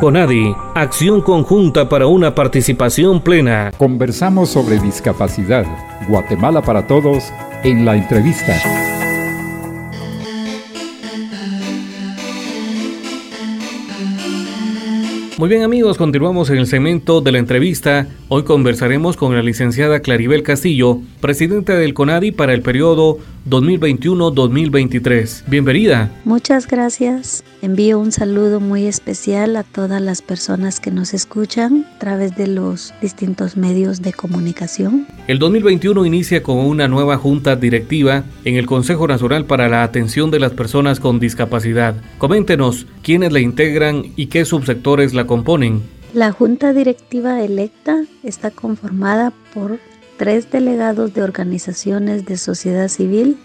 CONADI, 0.01 0.55
acción 0.75 1.21
conjunta 1.21 1.89
para 1.89 2.05
una 2.05 2.35
participación 2.35 3.21
plena. 3.21 3.71
Conversamos 3.75 4.49
sobre 4.49 4.79
discapacidad. 4.79 5.65
Guatemala 6.07 6.61
para 6.61 6.85
todos 6.85 7.23
en 7.63 7.85
la 7.85 7.95
entrevista. 7.95 8.53
Muy 15.43 15.49
bien 15.49 15.63
amigos, 15.63 15.97
continuamos 15.97 16.49
en 16.51 16.57
el 16.57 16.67
segmento 16.67 17.19
de 17.19 17.33
la 17.33 17.37
entrevista. 17.37 18.07
Hoy 18.29 18.43
conversaremos 18.43 19.17
con 19.17 19.35
la 19.35 19.43
licenciada 19.43 19.99
Claribel 19.99 20.41
Castillo, 20.41 21.01
presidenta 21.19 21.75
del 21.75 21.93
CONADI 21.93 22.31
para 22.31 22.53
el 22.53 22.61
periodo 22.61 23.17
2021-2023. 23.49 25.43
Bienvenida. 25.47 26.09
Muchas 26.23 26.65
gracias. 26.65 27.43
Envío 27.63 27.97
un 27.97 28.11
saludo 28.11 28.59
muy 28.59 28.87
especial 28.87 29.55
a 29.55 29.63
todas 29.63 30.01
las 30.01 30.21
personas 30.21 30.81
que 30.81 30.91
nos 30.91 31.13
escuchan 31.13 31.85
a 31.95 31.99
través 31.99 32.35
de 32.35 32.47
los 32.47 32.93
distintos 33.01 33.55
medios 33.55 34.01
de 34.01 34.11
comunicación. 34.11 35.07
El 35.29 35.39
2021 35.39 36.05
inicia 36.05 36.43
con 36.43 36.57
una 36.57 36.89
nueva 36.89 37.15
junta 37.15 37.55
directiva 37.55 38.25
en 38.43 38.55
el 38.55 38.65
Consejo 38.65 39.07
Nacional 39.07 39.45
para 39.45 39.69
la 39.69 39.83
Atención 39.83 40.29
de 40.29 40.41
las 40.41 40.51
Personas 40.51 40.99
con 40.99 41.21
Discapacidad. 41.21 41.95
Coméntenos 42.17 42.85
quiénes 43.01 43.31
la 43.31 43.39
integran 43.39 44.11
y 44.17 44.25
qué 44.25 44.43
subsectores 44.43 45.13
la 45.13 45.25
componen. 45.25 45.83
La 46.13 46.33
junta 46.33 46.73
directiva 46.73 47.41
electa 47.41 48.03
está 48.23 48.51
conformada 48.51 49.31
por 49.53 49.79
tres 50.17 50.51
delegados 50.51 51.13
de 51.13 51.23
organizaciones 51.23 52.25
de 52.25 52.35
sociedad 52.35 52.89
civil 52.89 53.37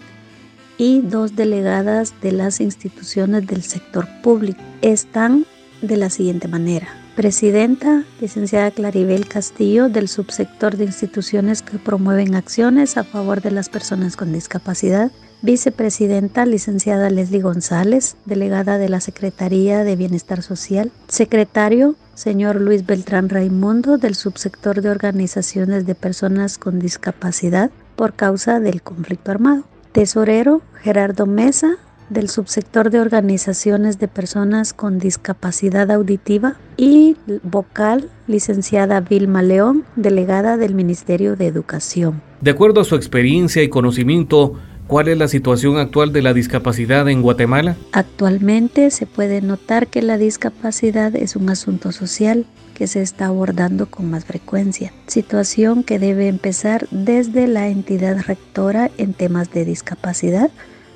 y 0.79 1.01
dos 1.01 1.35
delegadas 1.35 2.15
de 2.21 2.31
las 2.31 2.61
instituciones 2.61 3.45
del 3.45 3.61
sector 3.61 4.07
público. 4.23 4.61
Están 4.81 5.45
de 5.81 5.97
la 5.97 6.09
siguiente 6.09 6.47
manera. 6.47 6.87
Presidenta, 7.15 8.05
licenciada 8.21 8.71
Claribel 8.71 9.27
Castillo, 9.27 9.89
del 9.89 10.07
subsector 10.07 10.77
de 10.77 10.85
instituciones 10.85 11.61
que 11.61 11.77
promueven 11.77 12.33
acciones 12.33 12.95
a 12.95 13.03
favor 13.03 13.41
de 13.41 13.51
las 13.51 13.67
personas 13.67 14.15
con 14.15 14.31
discapacidad. 14.31 15.11
Vicepresidenta, 15.41 16.45
licenciada 16.45 17.09
Leslie 17.09 17.41
González, 17.41 18.15
delegada 18.25 18.77
de 18.77 18.87
la 18.87 19.01
Secretaría 19.01 19.83
de 19.83 19.97
Bienestar 19.97 20.41
Social. 20.41 20.93
Secretario, 21.09 21.95
señor 22.13 22.55
Luis 22.61 22.85
Beltrán 22.85 23.27
Raimundo, 23.27 23.97
del 23.97 24.15
subsector 24.15 24.81
de 24.81 24.89
organizaciones 24.89 25.85
de 25.85 25.95
personas 25.95 26.57
con 26.57 26.79
discapacidad 26.79 27.69
por 27.97 28.13
causa 28.13 28.61
del 28.61 28.81
conflicto 28.81 29.31
armado. 29.31 29.65
Tesorero 29.91 30.61
Gerardo 30.81 31.25
Mesa, 31.25 31.77
del 32.09 32.29
subsector 32.29 32.89
de 32.89 32.99
organizaciones 32.99 33.99
de 33.99 34.07
personas 34.07 34.73
con 34.73 34.99
discapacidad 34.99 35.91
auditiva 35.91 36.57
y 36.77 37.17
vocal 37.43 38.09
licenciada 38.27 38.99
Vilma 38.99 39.43
León, 39.43 39.85
delegada 39.95 40.57
del 40.57 40.73
Ministerio 40.73 41.35
de 41.35 41.47
Educación. 41.47 42.21
De 42.41 42.51
acuerdo 42.51 42.81
a 42.81 42.85
su 42.85 42.95
experiencia 42.95 43.63
y 43.63 43.69
conocimiento, 43.69 44.55
¿Cuál 44.89 45.07
es 45.07 45.19
la 45.19 45.27
situación 45.27 45.77
actual 45.77 46.11
de 46.13 46.23
la 46.23 46.33
discapacidad 46.33 47.07
en 47.09 47.21
Guatemala? 47.21 47.77
Actualmente 47.91 48.89
se 48.89 49.05
puede 49.05 49.39
notar 49.39 49.85
que 49.85 50.01
la 50.01 50.17
discapacidad 50.17 51.15
es 51.15 51.35
un 51.35 51.51
asunto 51.51 51.91
social 51.91 52.47
que 52.79 52.87
se 52.87 53.01
está 53.01 53.25
abordando 53.25 53.91
con 53.91 54.09
más 54.09 54.23
frecuencia, 54.23 54.93
situación 55.05 55.83
que 55.83 55.99
debe 55.99 56.29
empezar 56.29 56.87
desde 56.91 57.45
la 57.45 57.67
entidad 57.67 58.21
rectora 58.25 58.89
en 58.97 59.13
temas 59.13 59.51
de 59.51 59.65
discapacidad 59.65 60.49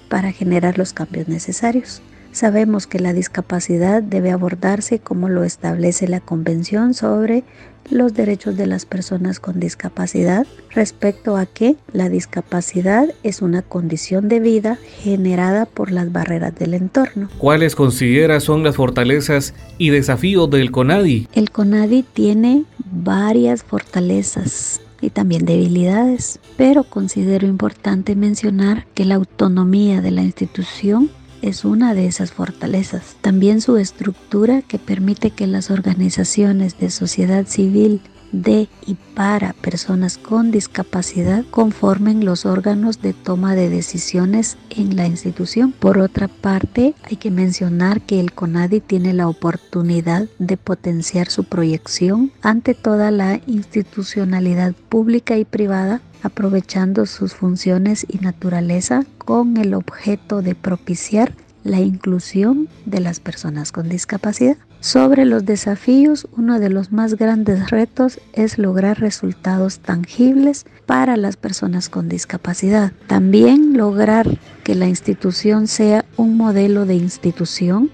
para 0.08 0.32
generar 0.32 0.78
los 0.78 0.94
cambios 0.94 1.28
necesarios. 1.28 2.02
Sabemos 2.32 2.88
que 2.88 3.00
la 3.00 3.12
discapacidad 3.12 4.02
debe 4.02 4.32
abordarse 4.32 5.00
como 5.00 5.28
lo 5.28 5.44
establece 5.44 6.08
la 6.08 6.22
Convención 6.22 6.94
sobre 6.94 7.44
los 7.90 8.14
derechos 8.14 8.58
de 8.58 8.68
las 8.68 8.86
personas 8.86 9.40
con 9.40 9.60
discapacidad 9.60 10.46
respecto 10.72 11.38
a 11.38 11.46
que 11.46 11.76
la 11.92 12.10
discapacidad 12.10 13.08
es 13.24 13.42
una 13.42 13.62
condición 13.62 14.30
de 14.30 14.40
vida 14.40 14.78
generada 15.00 15.66
por 15.66 15.92
las 15.92 16.12
barreras 16.12 16.56
del 16.56 16.74
entorno. 16.74 17.30
¿Cuáles 17.38 17.76
considera 17.76 18.40
son 18.40 18.64
las 18.64 18.76
fortalezas 18.76 19.54
y 19.78 19.90
desafíos 19.90 20.50
del 20.50 20.72
CONADI? 20.72 21.28
El 21.34 21.52
CONADI 21.52 22.04
tiene 22.14 22.64
varias 22.86 23.64
fortalezas 23.64 24.82
y 25.02 25.10
también 25.10 25.46
debilidades, 25.46 26.40
pero 26.56 26.84
considero 26.86 27.46
importante 27.46 28.16
mencionar 28.16 28.88
que 28.94 29.06
la 29.06 29.16
autonomía 29.16 30.02
de 30.02 30.12
la 30.12 30.24
institución 30.24 31.10
es 31.44 31.66
una 31.66 31.94
de 31.94 32.08
esas 32.08 32.32
fortalezas. 32.32 33.18
También 33.22 33.60
su 33.62 33.78
estructura 33.78 34.62
que 34.62 34.80
permite 34.80 35.30
que 35.30 35.46
las 35.46 35.70
organizaciones 35.70 36.80
de 36.80 36.90
sociedad 36.90 37.46
civil 37.46 38.02
de 38.34 38.68
y 38.86 38.96
para 39.16 39.54
personas 39.54 40.18
con 40.18 40.52
discapacidad 40.52 41.46
conformen 41.50 42.26
los 42.26 42.46
órganos 42.46 43.02
de 43.02 43.14
toma 43.14 43.56
de 43.56 43.70
decisiones 43.70 44.58
en 44.70 44.98
la 44.98 45.08
institución. 45.08 45.72
Por 45.72 46.00
otra 46.00 46.28
parte, 46.28 46.96
hay 47.04 47.16
que 47.16 47.32
mencionar 47.32 48.02
que 48.02 48.20
el 48.20 48.34
CONADI 48.34 48.82
tiene 48.82 49.14
la 49.14 49.30
oportunidad 49.30 50.28
de 50.40 50.58
potenciar 50.58 51.30
su 51.30 51.46
proyección 51.46 52.32
ante 52.42 52.74
toda 52.74 53.12
la 53.12 53.40
institucionalidad 53.46 54.74
pública 54.90 55.38
y 55.38 55.46
privada 55.46 56.02
aprovechando 56.24 57.06
sus 57.06 57.34
funciones 57.34 58.06
y 58.10 58.18
naturaleza 58.18 59.06
con 59.18 59.58
el 59.58 59.74
objeto 59.74 60.42
de 60.42 60.56
propiciar 60.56 61.34
la 61.64 61.80
inclusión 61.80 62.70
de 62.86 63.00
las 63.00 63.20
personas 63.20 63.72
con 63.72 63.90
discapacidad. 63.90 64.58
Sobre 64.84 65.24
los 65.24 65.46
desafíos, 65.46 66.28
uno 66.36 66.60
de 66.60 66.70
los 66.70 66.92
más 66.92 67.16
grandes 67.16 67.70
retos 67.70 68.20
es 68.34 68.58
lograr 68.58 69.00
resultados 69.00 69.80
tangibles 69.80 70.66
para 70.86 71.16
las 71.16 71.38
personas 71.38 71.88
con 71.88 72.10
discapacidad. 72.10 72.92
También 73.08 73.78
lograr 73.78 74.28
que 74.66 74.76
la 74.76 74.90
institución 74.90 75.68
sea 75.68 76.04
un 76.18 76.36
modelo 76.36 76.86
de 76.86 76.96
institución 76.96 77.92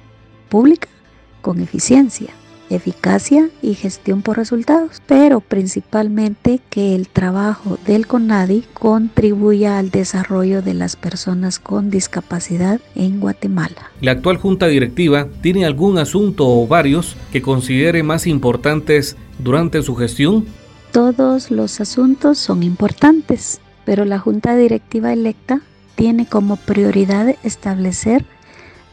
pública 0.50 0.88
con 1.43 1.62
eficiencia 1.62 2.34
eficacia 2.69 3.49
y 3.61 3.73
gestión 3.73 4.21
por 4.21 4.38
resultados, 4.38 5.01
pero 5.05 5.39
principalmente 5.39 6.59
que 6.69 6.95
el 6.95 7.07
trabajo 7.07 7.77
del 7.85 8.07
CONADI 8.07 8.65
contribuya 8.73 9.77
al 9.79 9.91
desarrollo 9.91 10.61
de 10.61 10.73
las 10.73 10.95
personas 10.95 11.59
con 11.59 11.89
discapacidad 11.89 12.79
en 12.95 13.19
Guatemala. 13.19 13.91
¿La 14.01 14.11
actual 14.11 14.38
Junta 14.38 14.67
Directiva 14.67 15.27
tiene 15.41 15.65
algún 15.65 15.97
asunto 15.97 16.47
o 16.47 16.67
varios 16.67 17.15
que 17.31 17.41
considere 17.41 18.03
más 18.03 18.27
importantes 18.27 19.17
durante 19.39 19.81
su 19.81 19.95
gestión? 19.95 20.45
Todos 20.91 21.51
los 21.51 21.79
asuntos 21.81 22.38
son 22.39 22.63
importantes, 22.63 23.61
pero 23.85 24.05
la 24.05 24.19
Junta 24.19 24.55
Directiva 24.55 25.13
electa 25.13 25.61
tiene 25.95 26.25
como 26.25 26.55
prioridad 26.55 27.35
establecer 27.43 28.25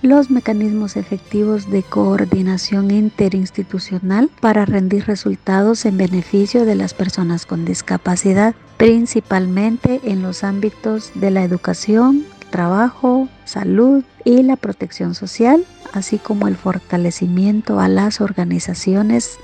los 0.03 0.31
mecanismos 0.31 0.97
efectivos 0.97 1.71
de 1.71 1.83
coordinación 1.83 2.91
interinstitucional 2.91 4.31
para 4.41 4.65
rendir 4.65 5.07
resultados 5.07 5.85
en 5.85 5.97
beneficio 5.97 6.65
de 6.65 6.75
las 6.75 6.95
personas 6.95 7.47
con 7.47 7.65
discapacidad, 7.65 8.55
principalmente 8.76 10.00
en 10.05 10.23
los 10.23 10.45
ámbitos 10.45 11.12
de 11.15 11.31
la 11.31 11.43
educación, 11.45 12.25
trabajo, 12.50 13.29
salud 13.45 14.05
y 14.25 14.43
la 14.43 14.57
protección 14.57 15.15
social, 15.15 15.65
así 15.93 16.19
como 16.19 16.49
el 16.49 16.57
fortalecimiento 16.57 17.81
a 17.81 17.88
las 17.88 18.21
organizaciones 18.21 19.38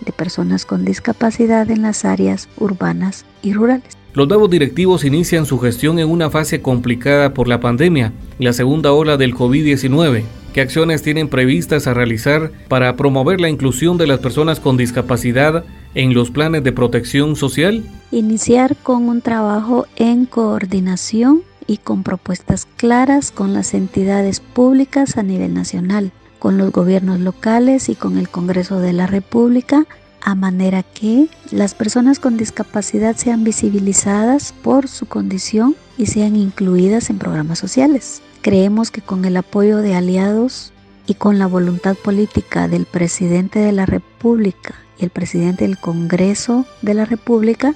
de 0.00 0.12
personas 0.12 0.64
con 0.64 0.84
discapacidad 0.84 1.70
en 1.70 1.82
las 1.82 2.04
áreas 2.04 2.48
urbanas 2.56 3.24
y 3.42 3.52
rurales. 3.52 3.97
Los 4.14 4.26
nuevos 4.26 4.48
directivos 4.48 5.04
inician 5.04 5.44
su 5.44 5.58
gestión 5.58 5.98
en 5.98 6.08
una 6.08 6.30
fase 6.30 6.62
complicada 6.62 7.34
por 7.34 7.46
la 7.46 7.60
pandemia, 7.60 8.12
la 8.38 8.54
segunda 8.54 8.92
ola 8.92 9.18
del 9.18 9.34
COVID-19. 9.34 10.24
¿Qué 10.54 10.62
acciones 10.62 11.02
tienen 11.02 11.28
previstas 11.28 11.86
a 11.86 11.94
realizar 11.94 12.50
para 12.68 12.96
promover 12.96 13.38
la 13.38 13.50
inclusión 13.50 13.98
de 13.98 14.06
las 14.06 14.18
personas 14.20 14.60
con 14.60 14.78
discapacidad 14.78 15.64
en 15.94 16.14
los 16.14 16.30
planes 16.30 16.64
de 16.64 16.72
protección 16.72 17.36
social? 17.36 17.84
Iniciar 18.10 18.76
con 18.76 19.08
un 19.10 19.20
trabajo 19.20 19.86
en 19.96 20.24
coordinación 20.24 21.42
y 21.66 21.76
con 21.76 22.02
propuestas 22.02 22.66
claras 22.76 23.30
con 23.30 23.52
las 23.52 23.74
entidades 23.74 24.40
públicas 24.40 25.18
a 25.18 25.22
nivel 25.22 25.52
nacional, 25.52 26.12
con 26.38 26.56
los 26.56 26.72
gobiernos 26.72 27.20
locales 27.20 27.90
y 27.90 27.94
con 27.94 28.16
el 28.16 28.30
Congreso 28.30 28.80
de 28.80 28.94
la 28.94 29.06
República, 29.06 29.86
a 30.20 30.34
manera 30.34 30.82
que 30.82 31.28
las 31.50 31.74
personas 31.74 32.18
con 32.18 32.36
discapacidad 32.36 33.16
sean 33.16 33.44
visibilizadas 33.44 34.52
por 34.62 34.88
su 34.88 35.06
condición 35.06 35.76
y 35.96 36.06
sean 36.06 36.36
incluidas 36.36 37.10
en 37.10 37.18
programas 37.18 37.58
sociales. 37.58 38.22
Creemos 38.42 38.90
que 38.90 39.00
con 39.02 39.24
el 39.24 39.36
apoyo 39.36 39.78
de 39.78 39.94
aliados 39.94 40.72
y 41.06 41.14
con 41.14 41.38
la 41.38 41.46
voluntad 41.46 41.96
política 41.96 42.68
del 42.68 42.84
presidente 42.84 43.58
de 43.58 43.72
la 43.72 43.86
República 43.86 44.74
y 44.98 45.04
el 45.04 45.10
presidente 45.10 45.66
del 45.66 45.78
Congreso 45.78 46.66
de 46.82 46.94
la 46.94 47.04
República, 47.04 47.74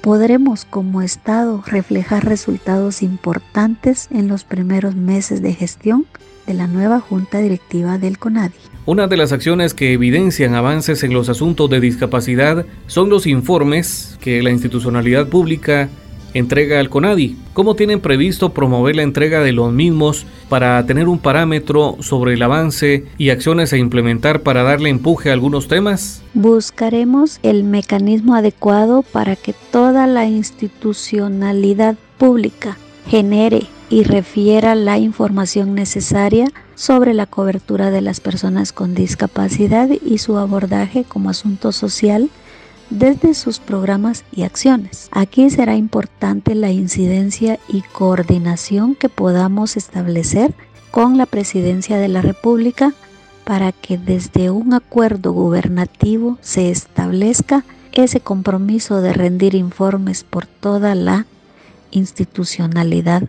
podremos 0.00 0.64
como 0.64 1.02
Estado 1.02 1.62
reflejar 1.66 2.24
resultados 2.24 3.02
importantes 3.02 4.08
en 4.10 4.28
los 4.28 4.44
primeros 4.44 4.96
meses 4.96 5.42
de 5.42 5.52
gestión 5.52 6.06
de 6.46 6.54
la 6.54 6.66
nueva 6.66 7.00
Junta 7.00 7.38
Directiva 7.38 7.98
del 7.98 8.18
CONADI. 8.18 8.69
Una 8.86 9.06
de 9.06 9.18
las 9.18 9.32
acciones 9.32 9.74
que 9.74 9.92
evidencian 9.92 10.54
avances 10.54 11.04
en 11.04 11.12
los 11.12 11.28
asuntos 11.28 11.68
de 11.68 11.80
discapacidad 11.80 12.64
son 12.86 13.10
los 13.10 13.26
informes 13.26 14.16
que 14.20 14.42
la 14.42 14.50
institucionalidad 14.50 15.28
pública 15.28 15.90
entrega 16.32 16.80
al 16.80 16.88
CONADI. 16.88 17.36
¿Cómo 17.52 17.74
tienen 17.76 18.00
previsto 18.00 18.54
promover 18.54 18.96
la 18.96 19.02
entrega 19.02 19.40
de 19.40 19.52
los 19.52 19.70
mismos 19.70 20.24
para 20.48 20.84
tener 20.86 21.08
un 21.08 21.18
parámetro 21.18 21.96
sobre 22.00 22.34
el 22.34 22.42
avance 22.42 23.04
y 23.18 23.28
acciones 23.28 23.74
a 23.74 23.76
implementar 23.76 24.40
para 24.40 24.62
darle 24.62 24.88
empuje 24.88 25.28
a 25.28 25.34
algunos 25.34 25.68
temas? 25.68 26.22
Buscaremos 26.32 27.38
el 27.42 27.64
mecanismo 27.64 28.34
adecuado 28.34 29.02
para 29.02 29.36
que 29.36 29.54
toda 29.70 30.06
la 30.06 30.26
institucionalidad 30.26 31.96
pública 32.16 32.78
genere 33.08 33.66
y 33.90 34.04
refiera 34.04 34.76
la 34.76 34.98
información 34.98 35.74
necesaria 35.74 36.48
sobre 36.76 37.12
la 37.12 37.26
cobertura 37.26 37.90
de 37.90 38.00
las 38.00 38.20
personas 38.20 38.72
con 38.72 38.94
discapacidad 38.94 39.88
y 39.90 40.18
su 40.18 40.38
abordaje 40.38 41.04
como 41.04 41.28
asunto 41.28 41.72
social 41.72 42.30
desde 42.88 43.34
sus 43.34 43.58
programas 43.58 44.24
y 44.32 44.44
acciones. 44.44 45.08
Aquí 45.10 45.50
será 45.50 45.74
importante 45.76 46.54
la 46.54 46.70
incidencia 46.70 47.58
y 47.68 47.82
coordinación 47.82 48.94
que 48.94 49.08
podamos 49.08 49.76
establecer 49.76 50.54
con 50.92 51.18
la 51.18 51.26
Presidencia 51.26 51.98
de 51.98 52.08
la 52.08 52.22
República 52.22 52.94
para 53.44 53.72
que 53.72 53.98
desde 53.98 54.50
un 54.50 54.72
acuerdo 54.72 55.32
gubernativo 55.32 56.38
se 56.40 56.70
establezca 56.70 57.64
ese 57.92 58.20
compromiso 58.20 59.00
de 59.00 59.12
rendir 59.12 59.56
informes 59.56 60.22
por 60.22 60.46
toda 60.46 60.94
la 60.94 61.26
institucionalidad 61.90 63.24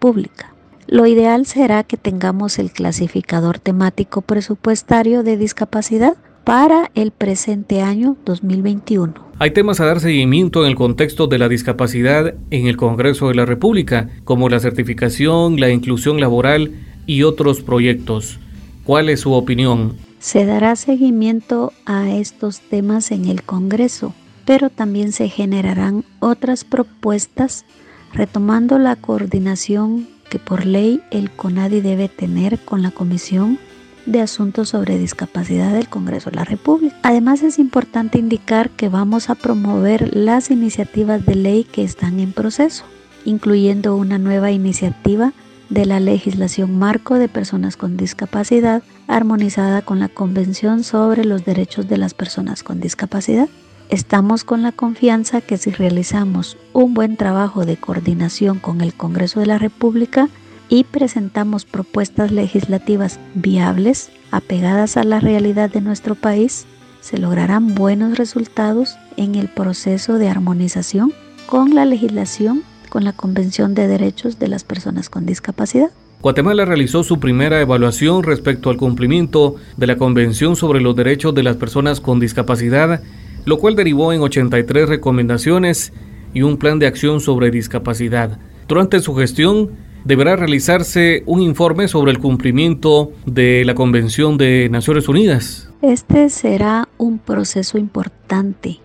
pública. 0.00 0.52
Lo 0.88 1.06
ideal 1.06 1.46
será 1.46 1.84
que 1.84 1.96
tengamos 1.96 2.58
el 2.58 2.72
clasificador 2.72 3.60
temático 3.60 4.22
presupuestario 4.22 5.22
de 5.22 5.36
discapacidad 5.36 6.16
para 6.42 6.90
el 6.96 7.12
presente 7.12 7.80
año 7.80 8.16
2021. 8.24 9.14
Hay 9.38 9.52
temas 9.52 9.80
a 9.80 9.86
dar 9.86 10.00
seguimiento 10.00 10.64
en 10.64 10.70
el 10.70 10.74
contexto 10.74 11.28
de 11.28 11.38
la 11.38 11.48
discapacidad 11.48 12.34
en 12.50 12.66
el 12.66 12.76
Congreso 12.76 13.28
de 13.28 13.36
la 13.36 13.46
República, 13.46 14.08
como 14.24 14.48
la 14.48 14.58
certificación, 14.58 15.60
la 15.60 15.70
inclusión 15.70 16.20
laboral 16.20 16.72
y 17.06 17.22
otros 17.22 17.62
proyectos. 17.62 18.40
¿Cuál 18.84 19.08
es 19.08 19.20
su 19.20 19.32
opinión? 19.32 19.96
Se 20.18 20.44
dará 20.44 20.76
seguimiento 20.76 21.72
a 21.86 22.10
estos 22.10 22.60
temas 22.60 23.12
en 23.12 23.26
el 23.26 23.42
Congreso, 23.42 24.12
pero 24.44 24.70
también 24.70 25.12
se 25.12 25.28
generarán 25.28 26.04
otras 26.18 26.64
propuestas 26.64 27.64
retomando 28.12 28.78
la 28.78 28.96
coordinación 28.96 30.08
que 30.28 30.38
por 30.38 30.66
ley 30.66 31.02
el 31.10 31.30
CONADI 31.30 31.80
debe 31.80 32.08
tener 32.08 32.58
con 32.58 32.82
la 32.82 32.90
Comisión 32.90 33.58
de 34.06 34.20
Asuntos 34.20 34.70
sobre 34.70 34.98
Discapacidad 34.98 35.72
del 35.72 35.88
Congreso 35.88 36.30
de 36.30 36.36
la 36.36 36.44
República. 36.44 36.96
Además 37.02 37.42
es 37.42 37.58
importante 37.58 38.18
indicar 38.18 38.70
que 38.70 38.88
vamos 38.88 39.30
a 39.30 39.34
promover 39.34 40.16
las 40.16 40.50
iniciativas 40.50 41.24
de 41.26 41.34
ley 41.34 41.64
que 41.64 41.84
están 41.84 42.20
en 42.20 42.32
proceso, 42.32 42.84
incluyendo 43.24 43.96
una 43.96 44.18
nueva 44.18 44.50
iniciativa 44.50 45.32
de 45.68 45.86
la 45.86 46.00
legislación 46.00 46.78
marco 46.78 47.14
de 47.14 47.28
personas 47.28 47.76
con 47.76 47.96
discapacidad 47.96 48.82
armonizada 49.06 49.82
con 49.82 50.00
la 50.00 50.08
Convención 50.08 50.84
sobre 50.84 51.24
los 51.24 51.44
Derechos 51.44 51.88
de 51.88 51.98
las 51.98 52.14
Personas 52.14 52.62
con 52.62 52.80
Discapacidad. 52.80 53.48
Estamos 53.90 54.44
con 54.44 54.62
la 54.62 54.70
confianza 54.70 55.40
que 55.40 55.58
si 55.58 55.70
realizamos 55.70 56.56
un 56.72 56.94
buen 56.94 57.16
trabajo 57.16 57.64
de 57.64 57.76
coordinación 57.76 58.60
con 58.60 58.80
el 58.80 58.94
Congreso 58.94 59.40
de 59.40 59.46
la 59.46 59.58
República, 59.58 60.28
y 60.70 60.84
presentamos 60.84 61.64
propuestas 61.64 62.30
legislativas 62.30 63.18
viables, 63.34 64.10
apegadas 64.30 64.96
a 64.96 65.02
la 65.02 65.18
realidad 65.18 65.68
de 65.68 65.80
nuestro 65.80 66.14
país, 66.14 66.64
se 67.00 67.18
lograrán 67.18 67.74
buenos 67.74 68.16
resultados 68.16 68.96
en 69.16 69.34
el 69.34 69.48
proceso 69.48 70.18
de 70.18 70.28
armonización 70.28 71.12
con 71.46 71.74
la 71.74 71.84
legislación 71.84 72.62
con 72.88 73.04
la 73.04 73.12
Convención 73.12 73.74
de 73.74 73.88
Derechos 73.88 74.38
de 74.38 74.48
las 74.48 74.64
Personas 74.64 75.10
con 75.10 75.26
Discapacidad. 75.26 75.90
Guatemala 76.22 76.64
realizó 76.64 77.02
su 77.02 77.18
primera 77.18 77.60
evaluación 77.60 78.22
respecto 78.22 78.70
al 78.70 78.76
cumplimiento 78.76 79.56
de 79.76 79.86
la 79.86 79.96
Convención 79.96 80.54
sobre 80.54 80.80
los 80.80 80.94
Derechos 80.94 81.34
de 81.34 81.42
las 81.42 81.56
Personas 81.56 82.00
con 82.00 82.20
Discapacidad, 82.20 83.02
lo 83.44 83.58
cual 83.58 83.76
derivó 83.76 84.12
en 84.12 84.20
83 84.20 84.88
recomendaciones 84.88 85.92
y 86.34 86.42
un 86.42 86.56
plan 86.56 86.78
de 86.78 86.86
acción 86.86 87.20
sobre 87.20 87.50
discapacidad. 87.50 88.38
Durante 88.68 89.00
su 89.00 89.14
gestión, 89.14 89.70
deberá 90.04 90.36
realizarse 90.36 91.22
un 91.26 91.42
informe 91.42 91.88
sobre 91.88 92.12
el 92.12 92.18
cumplimiento 92.18 93.12
de 93.26 93.64
la 93.64 93.74
Convención 93.74 94.38
de 94.38 94.68
Naciones 94.70 95.08
Unidas. 95.08 95.70
Este 95.82 96.28
será 96.28 96.88
un 96.98 97.18
proceso 97.18 97.78
importante 97.78 98.80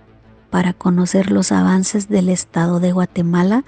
para 0.50 0.74
conocer 0.74 1.32
los 1.32 1.52
avances 1.52 2.10
del 2.10 2.30
Estado 2.30 2.80
de 2.80 2.92
Guatemala 2.92 3.66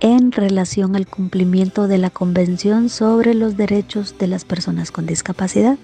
en 0.00 0.32
relación 0.32 0.96
al 0.96 1.06
cumplimiento 1.06 1.88
de 1.88 1.98
la 1.98 2.10
Convención 2.10 2.88
sobre 2.88 3.34
los 3.34 3.56
Derechos 3.56 4.16
de 4.18 4.26
las 4.26 4.44
Personas 4.44 4.90
con 4.90 5.06
Discapacidad. 5.06 5.78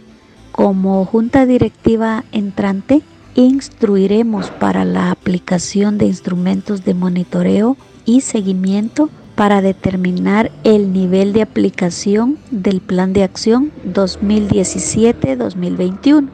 Como 0.53 1.05
Junta 1.05 1.46
Directiva 1.46 2.24
entrante, 2.33 3.03
instruiremos 3.35 4.51
para 4.51 4.85
la 4.85 5.11
aplicación 5.11 5.99
de 5.99 6.07
instrumentos 6.07 6.85
de 6.85 6.95
monitoreo 6.95 7.77
y 8.05 8.21
seguimiento 8.23 9.11
para 9.35 9.61
determinar 9.62 10.53
el 10.64 10.93
nivel 10.93 11.33
de 11.33 11.43
aplicación 11.43 12.38
del 12.51 12.81
Plan 12.81 13.12
de 13.12 13.23
Acción 13.25 13.73
2017-2021. 13.87 16.29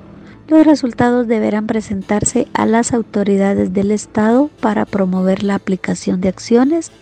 Los 0.48 0.66
resultados 0.66 1.26
deberán 1.26 1.66
presentarse 1.66 2.46
a 2.52 2.66
las 2.66 2.92
autoridades 2.92 3.72
del 3.72 3.90
Estado 3.90 4.50
para 4.60 4.86
promover 4.86 5.42
la 5.42 5.56
aplicación 5.56 6.20
de 6.20 6.28
acciones 6.28 6.92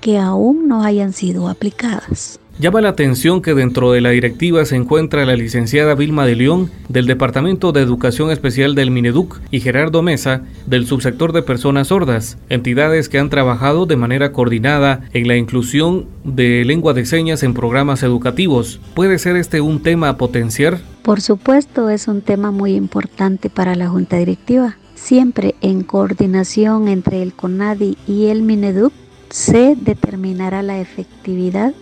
que 0.00 0.18
aún 0.18 0.68
no 0.68 0.82
hayan 0.82 1.12
sido 1.12 1.48
aplicadas. 1.48 2.39
Llama 2.60 2.82
la 2.82 2.90
atención 2.90 3.40
que 3.40 3.54
dentro 3.54 3.90
de 3.90 4.02
la 4.02 4.10
directiva 4.10 4.66
se 4.66 4.76
encuentra 4.76 5.24
la 5.24 5.34
licenciada 5.34 5.94
Vilma 5.94 6.26
de 6.26 6.36
León 6.36 6.70
del 6.90 7.06
Departamento 7.06 7.72
de 7.72 7.80
Educación 7.80 8.30
Especial 8.30 8.74
del 8.74 8.90
Mineduc 8.90 9.40
y 9.50 9.60
Gerardo 9.60 10.02
Mesa 10.02 10.42
del 10.66 10.86
subsector 10.86 11.32
de 11.32 11.40
personas 11.40 11.88
sordas, 11.88 12.36
entidades 12.50 13.08
que 13.08 13.18
han 13.18 13.30
trabajado 13.30 13.86
de 13.86 13.96
manera 13.96 14.32
coordinada 14.32 15.08
en 15.14 15.26
la 15.26 15.38
inclusión 15.38 16.04
de 16.22 16.62
lengua 16.66 16.92
de 16.92 17.06
señas 17.06 17.42
en 17.44 17.54
programas 17.54 18.02
educativos. 18.02 18.78
¿Puede 18.92 19.18
ser 19.18 19.36
este 19.36 19.62
un 19.62 19.82
tema 19.82 20.10
a 20.10 20.18
potenciar? 20.18 20.80
Por 21.02 21.22
supuesto, 21.22 21.88
es 21.88 22.08
un 22.08 22.20
tema 22.20 22.50
muy 22.50 22.74
importante 22.74 23.48
para 23.48 23.74
la 23.74 23.88
Junta 23.88 24.18
Directiva. 24.18 24.76
Siempre 24.94 25.54
en 25.62 25.82
coordinación 25.82 26.88
entre 26.88 27.22
el 27.22 27.32
CONADI 27.32 27.96
y 28.06 28.26
el 28.26 28.42
Mineduc 28.42 28.92
se 29.30 29.76
determinará 29.80 30.62
la 30.62 30.78
efectividad 30.78 31.72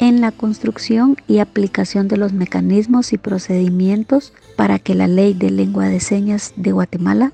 en 0.00 0.22
la 0.22 0.32
construcción 0.32 1.16
y 1.28 1.38
aplicación 1.38 2.08
de 2.08 2.16
los 2.16 2.32
mecanismos 2.32 3.12
y 3.12 3.18
procedimientos 3.18 4.32
para 4.56 4.78
que 4.78 4.94
la 4.94 5.06
ley 5.06 5.34
de 5.34 5.50
lengua 5.50 5.88
de 5.88 6.00
señas 6.00 6.54
de 6.56 6.72
Guatemala 6.72 7.32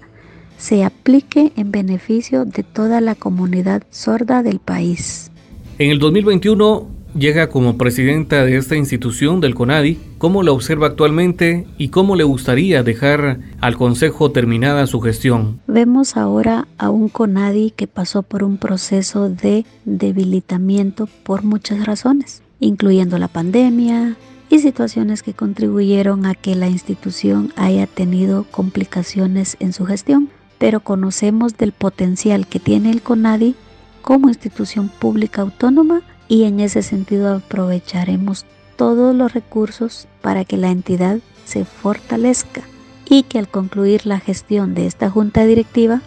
se 0.58 0.84
aplique 0.84 1.52
en 1.56 1.70
beneficio 1.70 2.44
de 2.44 2.64
toda 2.64 3.00
la 3.00 3.14
comunidad 3.14 3.84
sorda 3.90 4.42
del 4.42 4.58
país. 4.58 5.30
En 5.78 5.90
el 5.90 6.00
2021 6.00 6.88
llega 7.16 7.50
como 7.50 7.78
presidenta 7.78 8.44
de 8.44 8.56
esta 8.56 8.74
institución 8.74 9.40
del 9.40 9.54
CONADI, 9.54 9.98
¿cómo 10.18 10.42
la 10.42 10.50
observa 10.50 10.88
actualmente 10.88 11.66
y 11.78 11.88
cómo 11.88 12.16
le 12.16 12.24
gustaría 12.24 12.82
dejar 12.82 13.38
al 13.60 13.76
Consejo 13.76 14.32
terminada 14.32 14.88
su 14.88 15.00
gestión? 15.00 15.60
Vemos 15.68 16.16
ahora 16.16 16.66
a 16.78 16.90
un 16.90 17.10
CONADI 17.10 17.70
que 17.70 17.86
pasó 17.86 18.22
por 18.22 18.42
un 18.42 18.56
proceso 18.56 19.28
de 19.28 19.64
debilitamiento 19.84 21.08
por 21.22 21.44
muchas 21.44 21.86
razones 21.86 22.42
incluyendo 22.60 23.18
la 23.18 23.28
pandemia, 23.28 24.16
y 24.48 24.60
situaciones 24.60 25.22
que 25.22 25.34
contribuyeron 25.34 26.26
a 26.26 26.34
que 26.34 26.54
la 26.54 26.68
institución 26.68 27.52
haya 27.56 27.86
tenido 27.86 28.44
complicaciones 28.44 29.56
en 29.60 29.72
su 29.72 29.86
gestión, 29.86 30.30
pero 30.58 30.80
conocemos 30.80 31.56
del 31.56 31.72
potencial 31.72 32.46
que 32.46 32.60
tiene 32.60 32.90
el 32.90 33.02
CONADI 33.02 33.54
como 34.02 34.28
institución 34.28 34.88
pública 34.88 35.42
autónoma 35.42 36.02
y 36.28 36.44
en 36.44 36.60
ese 36.60 36.82
sentido 36.82 37.34
aprovecharemos 37.34 38.46
todos 38.76 39.14
los 39.14 39.32
recursos 39.32 40.06
para 40.22 40.44
que 40.44 40.56
la 40.56 40.70
entidad 40.70 41.18
se 41.44 41.64
fortalezca 41.64 42.62
y 43.08 43.24
que 43.24 43.38
al 43.38 43.48
concluir 43.48 44.06
la 44.06 44.20
gestión 44.20 44.74
de 44.74 44.86
esta 44.86 45.10
junta 45.10 45.44
directiva 45.44 46.02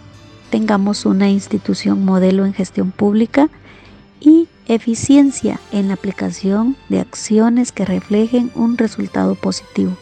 tengamos 0.50 1.06
una 1.06 1.28
institución 1.28 2.04
modelo 2.04 2.44
en 2.44 2.54
gestión 2.54 2.90
pública 2.90 3.48
y 4.20 4.48
eficiencia 4.66 5.60
en 5.72 5.88
la 5.88 5.94
aplicación 5.94 6.76
de 6.88 7.00
acciones 7.00 7.72
que 7.72 7.84
reflejen 7.84 8.50
un 8.54 8.78
resultado 8.78 9.34
positivo 9.34 9.96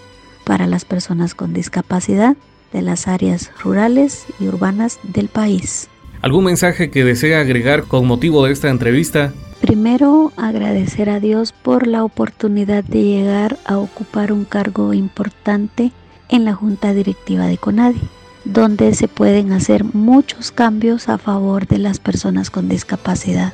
para 0.44 0.66
las 0.66 0.84
personas 0.84 1.34
con 1.34 1.52
discapacidad 1.52 2.36
de 2.72 2.82
las 2.82 3.08
áreas 3.08 3.50
rurales 3.62 4.26
y 4.40 4.46
urbanas 4.46 4.98
del 5.02 5.28
país. 5.28 5.88
¿Algún 6.20 6.44
mensaje 6.44 6.90
que 6.90 7.04
desea 7.04 7.40
agregar 7.40 7.84
con 7.84 8.06
motivo 8.06 8.44
de 8.44 8.52
esta 8.52 8.68
entrevista? 8.68 9.32
Primero, 9.60 10.32
agradecer 10.36 11.10
a 11.10 11.20
Dios 11.20 11.52
por 11.52 11.86
la 11.86 12.04
oportunidad 12.04 12.84
de 12.84 13.02
llegar 13.02 13.58
a 13.64 13.78
ocupar 13.78 14.32
un 14.32 14.44
cargo 14.44 14.94
importante 14.94 15.92
en 16.28 16.44
la 16.44 16.54
Junta 16.54 16.92
Directiva 16.92 17.46
de 17.46 17.58
CONADI, 17.58 18.00
donde 18.44 18.94
se 18.94 19.08
pueden 19.08 19.52
hacer 19.52 19.84
muchos 19.84 20.52
cambios 20.52 21.08
a 21.08 21.18
favor 21.18 21.66
de 21.66 21.78
las 21.78 21.98
personas 21.98 22.50
con 22.50 22.68
discapacidad. 22.68 23.52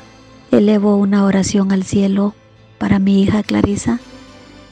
Elevo 0.59 0.97
una 0.97 1.25
oración 1.25 1.73
al 1.73 1.83
cielo 1.83 2.33
para 2.79 3.01
mi 3.01 3.21
hija 3.21 3.43
Clarisa, 3.43 3.99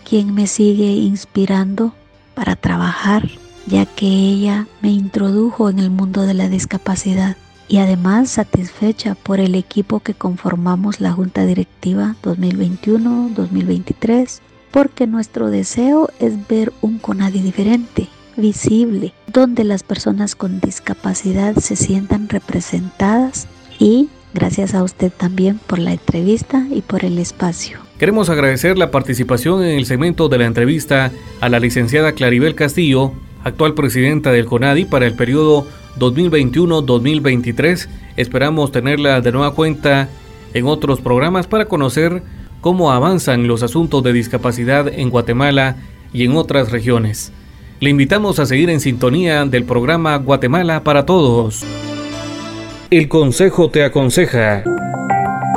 quien 0.08 0.32
me 0.32 0.46
sigue 0.46 0.92
inspirando 0.92 1.92
para 2.36 2.54
trabajar, 2.54 3.28
ya 3.66 3.84
que 3.84 4.06
ella 4.06 4.68
me 4.80 4.92
introdujo 4.92 5.70
en 5.70 5.80
el 5.80 5.90
mundo 5.90 6.22
de 6.22 6.34
la 6.34 6.48
discapacidad 6.48 7.36
y 7.66 7.78
además 7.78 8.30
satisfecha 8.30 9.16
por 9.16 9.40
el 9.40 9.56
equipo 9.56 9.98
que 9.98 10.14
conformamos 10.14 11.00
la 11.00 11.10
Junta 11.10 11.44
Directiva 11.44 12.14
2021-2023, 12.22 14.38
porque 14.70 15.08
nuestro 15.08 15.50
deseo 15.50 16.10
es 16.20 16.46
ver 16.46 16.72
un 16.80 17.00
CONADI 17.00 17.40
diferente, 17.40 18.08
visible, 18.36 19.14
donde 19.26 19.64
las 19.64 19.82
personas 19.82 20.36
con 20.36 20.60
discapacidad 20.60 21.56
se 21.56 21.74
sientan 21.74 22.28
representadas 22.28 23.48
y 23.80 24.10
gracias 24.34 24.74
a 24.74 24.82
usted 24.82 25.12
también 25.12 25.58
por 25.66 25.78
la 25.78 25.92
entrevista 25.92 26.66
y 26.70 26.80
por 26.80 27.04
el 27.04 27.18
espacio. 27.18 27.78
Queremos 27.98 28.28
agradecer 28.30 28.78
la 28.78 28.90
participación 28.90 29.62
en 29.62 29.76
el 29.78 29.86
segmento 29.86 30.28
de 30.28 30.38
la 30.38 30.46
entrevista 30.46 31.12
a 31.40 31.48
la 31.48 31.60
licenciada 31.60 32.12
Claribel 32.12 32.54
Castillo, 32.54 33.12
actual 33.44 33.74
presidenta 33.74 34.32
del 34.32 34.46
CONADI 34.46 34.86
para 34.86 35.06
el 35.06 35.14
periodo 35.14 35.66
2021-2023. 35.98 37.88
Esperamos 38.16 38.72
tenerla 38.72 39.20
de 39.20 39.32
nueva 39.32 39.54
cuenta 39.54 40.08
en 40.54 40.66
otros 40.66 41.00
programas 41.00 41.46
para 41.46 41.66
conocer 41.66 42.22
cómo 42.60 42.92
avanzan 42.92 43.46
los 43.46 43.62
asuntos 43.62 44.02
de 44.02 44.12
discapacidad 44.12 44.88
en 44.88 45.10
Guatemala 45.10 45.76
y 46.12 46.24
en 46.24 46.36
otras 46.36 46.70
regiones. 46.70 47.32
Le 47.80 47.90
invitamos 47.90 48.38
a 48.38 48.46
seguir 48.46 48.70
en 48.70 48.80
sintonía 48.80 49.44
del 49.44 49.64
programa 49.64 50.16
Guatemala 50.16 50.84
para 50.84 51.04
Todos. 51.04 51.64
El 52.92 53.08
Consejo 53.08 53.70
te 53.70 53.84
aconseja. 53.84 54.64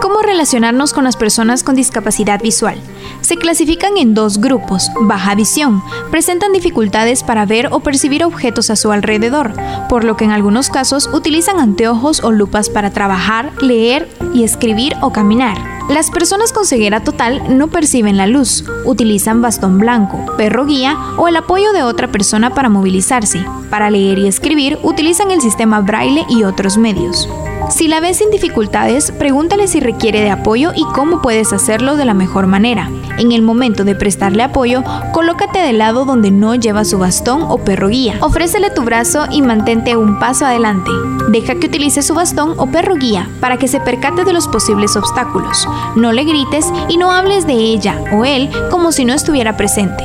¿Cómo 0.02 0.22
relacionarnos 0.22 0.94
con 0.94 1.04
las 1.04 1.18
personas 1.18 1.64
con 1.64 1.76
discapacidad 1.76 2.42
visual? 2.42 2.78
Se 3.20 3.36
clasifican 3.36 3.98
en 3.98 4.14
dos 4.14 4.40
grupos. 4.40 4.90
Baja 5.02 5.36
visión. 5.36 5.84
Presentan 6.12 6.54
dificultades 6.54 7.24
para 7.24 7.46
ver 7.46 7.68
o 7.74 7.82
percibir 7.82 8.24
objetos 8.24 8.70
a 8.70 8.78
su 8.78 8.90
alrededor, 8.94 9.52
por 9.90 10.06
lo 10.06 10.16
que 10.16 10.24
en 10.24 10.32
algunos 10.32 10.70
casos 10.70 11.10
utilizan 11.12 11.60
anteojos 11.60 12.24
o 12.24 12.32
lupas 12.32 12.70
para 12.70 12.92
trabajar, 12.92 13.52
leer 13.62 14.08
y 14.34 14.46
escribir 14.46 14.94
o 15.02 15.12
caminar. 15.12 15.75
Las 15.90 16.10
personas 16.10 16.52
con 16.52 16.66
ceguera 16.66 17.04
total 17.04 17.58
no 17.58 17.68
perciben 17.68 18.18
la 18.18 18.26
luz, 18.26 18.64
utilizan 18.86 19.44
bastón 19.44 19.78
blanco, 19.78 20.36
perro 20.36 20.66
guía 20.66 20.98
o 21.18 21.28
el 21.28 21.36
apoyo 21.36 21.74
de 21.74 21.84
otra 21.84 22.12
persona 22.12 22.56
para 22.56 22.70
movilizarse. 22.70 23.46
Para 23.70 23.92
leer 23.92 24.18
y 24.18 24.28
escribir 24.28 24.80
utilizan 24.82 25.30
el 25.30 25.42
sistema 25.42 25.82
braille 25.82 26.26
y 26.28 26.44
otros 26.44 26.80
medios. 26.80 27.30
Si 27.70 27.88
la 27.88 28.00
ves 28.00 28.18
sin 28.18 28.30
dificultades, 28.30 29.12
pregúntale 29.12 29.68
si 29.68 29.80
requiere 29.80 30.22
de 30.22 30.30
apoyo 30.30 30.72
y 30.76 30.84
cómo 30.94 31.22
puedes 31.22 31.52
hacerlo 31.52 31.96
de 31.96 32.06
la 32.06 32.14
mejor 32.14 32.48
manera. 32.48 32.90
En 33.18 33.32
el 33.32 33.42
momento 33.42 33.84
de 33.84 33.96
prestarle 33.96 34.44
apoyo, 34.44 34.84
colócate 35.14 35.60
del 35.60 35.80
lado 35.80 36.06
donde 36.06 36.32
no 36.32 36.56
lleva 36.56 36.86
su 36.86 37.00
bastón 37.00 37.44
o 37.44 37.58
perro 37.58 37.88
guía. 37.88 38.18
Ofrécele 38.22 38.70
tu 38.70 38.84
brazo 38.84 39.26
y 39.32 39.42
mantente 39.42 39.98
un 39.98 40.20
paso 40.20 40.46
adelante. 40.46 40.92
Deja 41.30 41.56
que 41.56 41.68
utilice 41.68 42.02
su 42.02 42.14
bastón 42.14 42.54
o 42.58 42.68
perro 42.68 42.96
guía 42.96 43.30
para 43.42 43.58
que 43.58 43.68
se 43.68 43.80
percate 43.80 44.24
de 44.24 44.34
los 44.34 44.48
posibles 44.48 44.96
obstáculos. 44.96 45.68
No 45.96 46.12
le 46.12 46.24
grites 46.24 46.72
y 46.88 46.98
no 46.98 47.12
hables 47.12 47.48
de 47.48 47.54
ella 47.54 48.04
o 48.14 48.26
él 48.26 48.50
como 48.70 48.92
si 48.92 49.06
no 49.06 49.14
estuviera 49.14 49.58
presente. 49.58 50.04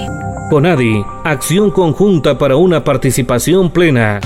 CONADI, 0.50 1.04
acción 1.24 1.70
conjunta 1.70 2.38
para 2.38 2.56
una 2.56 2.82
participación 2.82 3.70
plena. 3.70 4.20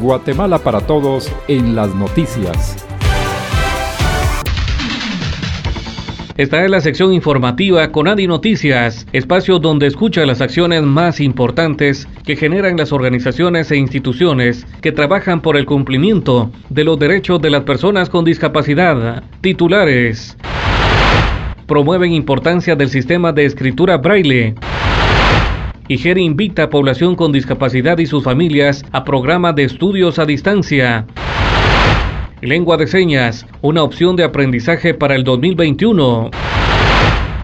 Guatemala 0.00 0.58
para 0.58 0.80
todos 0.80 1.32
en 1.48 1.74
las 1.74 1.94
noticias. 1.94 2.86
Esta 6.36 6.62
es 6.62 6.70
la 6.70 6.82
sección 6.82 7.14
informativa 7.14 7.90
con 7.92 8.08
Adi 8.08 8.26
Noticias, 8.26 9.06
espacio 9.12 9.58
donde 9.58 9.86
escucha 9.86 10.26
las 10.26 10.42
acciones 10.42 10.82
más 10.82 11.18
importantes 11.18 12.06
que 12.24 12.36
generan 12.36 12.76
las 12.76 12.92
organizaciones 12.92 13.70
e 13.70 13.76
instituciones 13.76 14.66
que 14.82 14.92
trabajan 14.92 15.40
por 15.40 15.56
el 15.56 15.64
cumplimiento 15.64 16.50
de 16.68 16.84
los 16.84 16.98
derechos 16.98 17.40
de 17.40 17.48
las 17.48 17.62
personas 17.62 18.10
con 18.10 18.26
discapacidad. 18.26 19.22
Titulares. 19.40 20.36
Promueven 21.66 22.12
importancia 22.12 22.76
del 22.76 22.90
sistema 22.90 23.32
de 23.32 23.46
escritura 23.46 23.96
braille. 23.96 24.56
IGER 25.88 26.18
invita 26.18 26.64
a 26.64 26.70
población 26.70 27.14
con 27.14 27.30
discapacidad 27.30 27.98
y 27.98 28.06
sus 28.06 28.24
familias 28.24 28.84
a 28.90 29.04
programa 29.04 29.52
de 29.52 29.64
estudios 29.64 30.18
a 30.18 30.26
distancia. 30.26 31.06
Lengua 32.40 32.76
de 32.76 32.88
señas, 32.88 33.46
una 33.62 33.82
opción 33.82 34.16
de 34.16 34.24
aprendizaje 34.24 34.94
para 34.94 35.14
el 35.14 35.22
2021. 35.22 36.30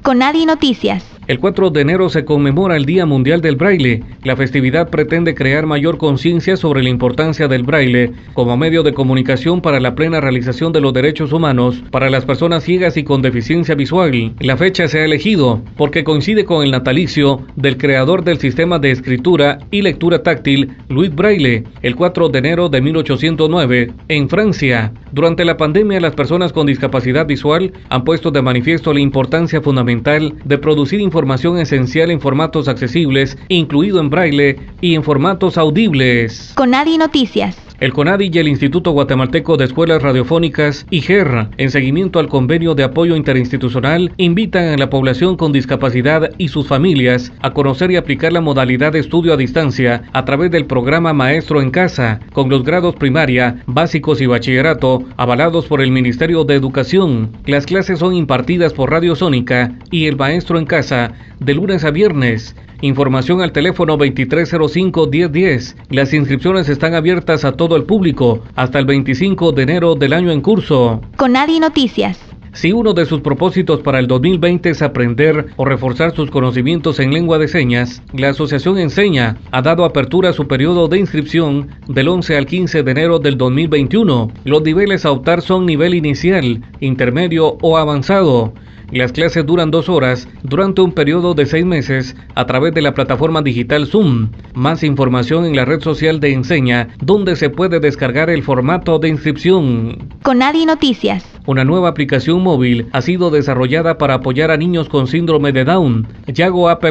Con 0.03 0.19
Nadie 0.19 0.45
Noticias. 0.45 1.12
El 1.29 1.39
4 1.39 1.71
de 1.71 1.81
enero 1.81 2.09
se 2.09 2.25
conmemora 2.25 2.77
el 2.77 2.85
Día 2.85 3.07
Mundial 3.07 3.41
del 3.41 3.55
Braille. 3.55 4.03
La 4.25 4.35
festividad 4.35 4.91
pretende 4.91 5.35
crear 5.35 5.67
mayor 5.67 5.97
conciencia 5.97 6.57
sobre 6.57 6.83
la 6.83 6.89
importancia 6.89 7.47
del 7.47 7.63
braille 7.63 8.11
como 8.35 8.57
medio 8.57 8.83
de 8.83 8.93
comunicación 8.93 9.61
para 9.61 9.79
la 9.79 9.95
plena 9.95 10.21
realización 10.21 10.73
de 10.73 10.81
los 10.81 10.93
derechos 10.93 11.33
humanos 11.33 11.83
para 11.93 12.11
las 12.11 12.25
personas 12.25 12.65
ciegas 12.65 12.97
y 12.97 13.05
con 13.05 13.23
deficiencia 13.23 13.77
visual. 13.77 14.35
La 14.41 14.57
fecha 14.57 14.89
se 14.89 15.01
ha 15.01 15.05
elegido 15.05 15.63
porque 15.77 16.03
coincide 16.03 16.45
con 16.45 16.65
el 16.65 16.73
natalicio 16.73 17.47
del 17.55 17.77
creador 17.77 18.25
del 18.25 18.39
sistema 18.39 18.81
de 18.81 18.91
escritura 18.91 19.59
y 19.71 19.83
lectura 19.83 20.25
táctil, 20.25 20.77
Louis 20.89 21.15
Braille, 21.15 21.63
el 21.83 21.95
4 21.95 22.31
de 22.31 22.39
enero 22.41 22.69
de 22.69 22.81
1809, 22.81 23.93
en 24.09 24.29
Francia. 24.29 24.93
Durante 25.13 25.45
la 25.45 25.59
pandemia, 25.59 26.01
las 26.01 26.15
personas 26.15 26.55
con 26.55 26.67
discapacidad 26.67 27.27
visual 27.27 27.71
han 27.91 28.03
puesto 28.03 28.31
de 28.31 28.41
manifiesto 28.41 28.95
la 28.95 29.01
importancia 29.01 29.61
fundamental 29.61 30.35
de 30.45 30.57
producir 30.57 31.01
información 31.01 31.59
esencial 31.59 32.11
en 32.11 32.19
formatos 32.19 32.67
accesibles, 32.67 33.37
incluido 33.49 34.01
en 34.01 34.09
braille 34.09 34.59
y 34.81 34.95
en 34.95 35.03
formatos 35.03 35.59
audibles. 35.59 36.53
Conadi 36.57 36.97
Noticias. 36.97 37.72
El 37.83 37.93
CONADI 37.93 38.31
y 38.33 38.39
el 38.39 38.47
Instituto 38.47 38.93
Guatemalteco 38.93 39.57
de 39.57 39.65
Escuelas 39.65 40.01
Radiofónicas, 40.03 40.87
IGER, 40.91 41.49
en 41.57 41.69
seguimiento 41.69 42.21
al 42.21 42.29
convenio 42.29 42.77
de 42.77 42.85
apoyo 42.85 43.17
interinstitucional, 43.17 44.13
invitan 44.19 44.67
a 44.67 44.77
la 44.77 44.89
población 44.89 45.37
con 45.37 45.51
discapacidad 45.51 46.31
y 46.39 46.47
sus 46.47 46.69
familias 46.69 47.33
a 47.41 47.51
conocer 47.51 47.91
y 47.91 47.97
aplicar 47.97 48.33
la 48.33 48.41
modalidad 48.41 48.93
de 48.93 49.01
estudio 49.01 49.33
a 49.33 49.37
distancia 49.37 50.05
a 50.13 50.25
través 50.25 50.53
del 50.53 50.67
programa 50.67 51.13
Maestro 51.13 51.61
en 51.61 51.73
Casa, 51.73 52.21
con 52.33 52.49
los 52.49 52.63
grados 52.63 52.95
primaria, 52.95 53.65
básicos 53.67 54.21
y 54.21 54.27
bachillerato, 54.27 55.03
avalados 55.17 55.67
por 55.67 55.81
el 55.81 55.91
Ministerio 55.91 56.45
de 56.45 56.55
Educación. 56.55 57.33
Las 57.47 57.67
clases 57.67 57.99
son 57.99 58.15
impartidas 58.15 58.73
por 58.75 58.93
Radio 58.93 59.17
Sónica 59.17 59.73
y 59.91 60.07
el 60.07 60.17
Maestro 60.17 60.57
en 60.57 60.67
Casa 60.67 61.15
de 61.41 61.55
lunes 61.55 61.83
a 61.83 61.91
viernes. 61.91 62.55
Información 62.83 63.43
al 63.43 63.53
teléfono 63.53 63.97
2305-1010. 63.97 65.77
Las 65.91 66.13
inscripciones 66.13 66.69
están 66.69 66.95
abiertas 66.95 67.45
a 67.45 67.53
todo 67.53 67.77
el 67.77 67.85
público 67.85 68.43
hasta 68.57 68.81
el 68.81 68.87
25 68.87 69.53
de 69.53 69.63
enero 69.63 69.95
del 69.95 70.13
año 70.13 70.33
en 70.33 70.41
curso. 70.41 71.01
Con 71.17 71.33
Nadie 71.35 71.61
Noticias. 71.61 72.19
Si 72.55 72.73
uno 72.73 72.93
de 72.93 73.07
sus 73.07 73.21
propósitos 73.21 73.81
para 73.83 74.01
el 74.01 74.09
2020 74.09 74.71
es 74.71 74.83
aprender 74.83 75.47
o 75.57 75.65
reforzar 75.65 76.13
sus 76.13 76.29
conocimientos 76.33 76.99
en 76.99 77.15
lengua 77.15 77.39
de 77.39 77.47
señas, 77.47 78.03
la 78.13 78.31
Asociación 78.31 78.79
Enseña 78.79 79.37
ha 79.53 79.63
dado 79.63 79.85
apertura 79.85 80.31
a 80.31 80.35
su 80.35 80.49
periodo 80.49 80.89
de 80.89 80.99
inscripción 80.99 81.69
del 81.87 82.09
11 82.09 82.37
al 82.37 82.47
15 82.47 82.83
de 82.83 82.91
enero 82.91 83.21
del 83.21 83.39
2021. 83.39 84.33
Los 84.45 84.63
niveles 84.63 85.07
a 85.07 85.13
optar 85.13 85.41
son 85.41 85.67
nivel 85.67 85.95
inicial, 85.95 86.61
intermedio 86.81 87.59
o 87.63 87.79
avanzado. 87.79 88.53
Las 88.93 89.11
clases 89.11 89.47
duran 89.47 89.71
dos 89.71 89.89
horas 89.89 90.29
durante 90.43 90.83
un 90.83 90.93
periodo 90.93 91.33
de 91.33 91.47
seis 91.47 91.65
meses 91.65 92.15
a 92.35 92.45
través 92.45 92.75
de 92.75 92.83
la 92.83 92.93
plataforma 92.93 93.41
digital 93.41 93.87
Zoom. 93.87 94.31
Más 94.53 94.83
información 94.83 95.47
en 95.47 95.57
la 95.57 95.65
red 95.65 95.81
social 95.81 96.21
de 96.21 96.35
Enseña, 96.35 96.89
donde 97.01 97.37
se 97.37 97.49
puede 97.49 97.81
descargar 97.81 98.29
el 98.29 98.43
formato 98.43 98.99
de 98.99 99.09
inscripción. 99.09 100.11
Conadi 100.23 100.67
Noticias. 100.67 101.32
Una 101.45 101.65
nueva 101.65 101.89
aplicación 101.89 102.41
móvil 102.41 102.87
ha 102.93 103.03
sido 103.03 103.31
desarrollada 103.31 103.99
para 103.99 104.15
apoyar 104.15 104.53
a 104.53 104.57
niños 104.57 104.89
con 104.89 105.09
síndrome 105.09 105.51
de 105.51 105.65
Down. 105.65 106.07
Yago 106.29 106.69
App 106.69 106.85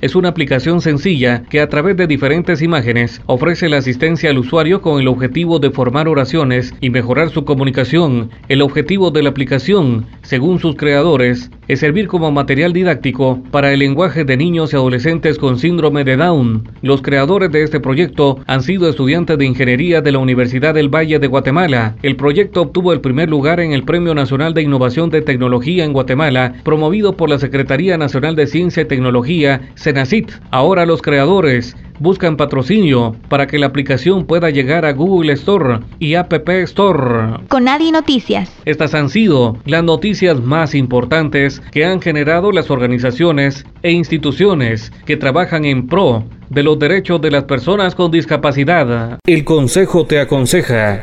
es 0.00 0.16
una 0.16 0.30
aplicación 0.30 0.80
sencilla 0.80 1.44
que 1.44 1.60
a 1.60 1.68
través 1.68 1.96
de 1.96 2.08
diferentes 2.08 2.60
imágenes 2.60 3.22
ofrece 3.26 3.68
la 3.68 3.76
asistencia 3.76 4.30
al 4.30 4.38
usuario 4.38 4.82
con 4.82 5.00
el 5.00 5.06
objetivo 5.06 5.60
de 5.60 5.70
formar 5.70 6.08
oraciones 6.08 6.74
y 6.80 6.90
mejorar 6.90 7.30
su 7.30 7.44
comunicación. 7.44 8.30
El 8.48 8.62
objetivo 8.62 9.12
de 9.12 9.22
la 9.22 9.28
aplicación, 9.28 10.06
según 10.22 10.58
sus 10.58 10.74
creadores, 10.74 11.52
es 11.68 11.78
servir 11.78 12.08
como 12.08 12.32
material 12.32 12.72
didáctico 12.72 13.42
para 13.52 13.72
el 13.72 13.78
lenguaje 13.78 14.24
de 14.24 14.36
niños 14.36 14.72
y 14.72 14.76
adolescentes 14.76 15.38
con 15.38 15.56
síndrome 15.56 16.02
de 16.02 16.16
Down. 16.16 16.68
Los 16.82 17.00
creadores 17.00 17.52
de 17.52 17.62
este 17.62 17.78
proyecto 17.78 18.40
han 18.48 18.62
sido 18.62 18.88
estudiantes 18.88 19.38
de 19.38 19.46
ingeniería 19.46 20.00
de 20.00 20.10
la 20.10 20.18
Universidad 20.18 20.74
del 20.74 20.92
Valle 20.92 21.20
de 21.20 21.28
Guatemala. 21.28 21.94
El 22.02 22.16
proyecto 22.16 22.62
obtuvo 22.62 22.92
el 22.92 23.00
primer 23.00 23.30
lugar 23.30 23.60
en 23.60 23.72
el 23.72 23.83
Premio 23.84 24.14
Nacional 24.14 24.54
de 24.54 24.62
Innovación 24.62 25.10
de 25.10 25.22
Tecnología 25.22 25.84
en 25.84 25.92
Guatemala, 25.92 26.54
promovido 26.64 27.16
por 27.16 27.28
la 27.28 27.38
Secretaría 27.38 27.96
Nacional 27.96 28.36
de 28.36 28.46
Ciencia 28.46 28.82
y 28.82 28.86
Tecnología, 28.86 29.60
CENACIT. 29.76 30.32
Ahora 30.50 30.86
los 30.86 31.02
creadores 31.02 31.76
buscan 32.00 32.36
patrocinio 32.36 33.14
para 33.28 33.46
que 33.46 33.58
la 33.58 33.66
aplicación 33.66 34.26
pueda 34.26 34.50
llegar 34.50 34.84
a 34.84 34.92
Google 34.92 35.32
Store 35.32 35.80
y 35.98 36.14
App 36.14 36.32
Store. 36.48 37.38
Con 37.48 37.68
Adi 37.68 37.92
Noticias. 37.92 38.50
Estas 38.64 38.94
han 38.94 39.08
sido 39.08 39.56
las 39.64 39.84
noticias 39.84 40.40
más 40.40 40.74
importantes 40.74 41.60
que 41.72 41.84
han 41.84 42.00
generado 42.00 42.52
las 42.52 42.70
organizaciones 42.70 43.64
e 43.82 43.92
instituciones 43.92 44.92
que 45.06 45.16
trabajan 45.16 45.64
en 45.64 45.86
pro 45.86 46.24
de 46.50 46.62
los 46.62 46.78
derechos 46.78 47.20
de 47.20 47.30
las 47.30 47.44
personas 47.44 47.94
con 47.94 48.10
discapacidad. 48.10 49.18
El 49.26 49.44
Consejo 49.44 50.06
te 50.06 50.20
aconseja 50.20 51.00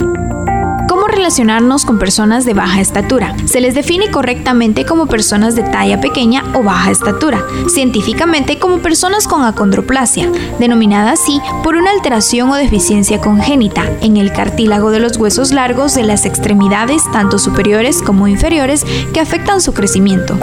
relacionarnos 1.21 1.85
con 1.85 1.99
personas 1.99 2.45
de 2.45 2.55
baja 2.55 2.81
estatura. 2.81 3.35
Se 3.45 3.61
les 3.61 3.75
define 3.75 4.09
correctamente 4.09 4.85
como 4.85 5.05
personas 5.05 5.55
de 5.55 5.61
talla 5.61 6.01
pequeña 6.01 6.43
o 6.55 6.63
baja 6.63 6.89
estatura, 6.89 7.45
científicamente 7.69 8.57
como 8.57 8.79
personas 8.79 9.27
con 9.27 9.43
acondroplasia, 9.43 10.31
denominada 10.57 11.11
así 11.11 11.39
por 11.63 11.75
una 11.75 11.91
alteración 11.91 12.49
o 12.49 12.55
deficiencia 12.55 13.21
congénita 13.21 13.83
en 14.01 14.17
el 14.17 14.33
cartílago 14.33 14.89
de 14.89 14.99
los 14.99 15.17
huesos 15.17 15.51
largos 15.51 15.93
de 15.93 16.01
las 16.01 16.25
extremidades, 16.25 17.03
tanto 17.11 17.37
superiores 17.37 18.01
como 18.01 18.27
inferiores, 18.27 18.83
que 19.13 19.19
afectan 19.19 19.61
su 19.61 19.75
crecimiento. 19.75 20.35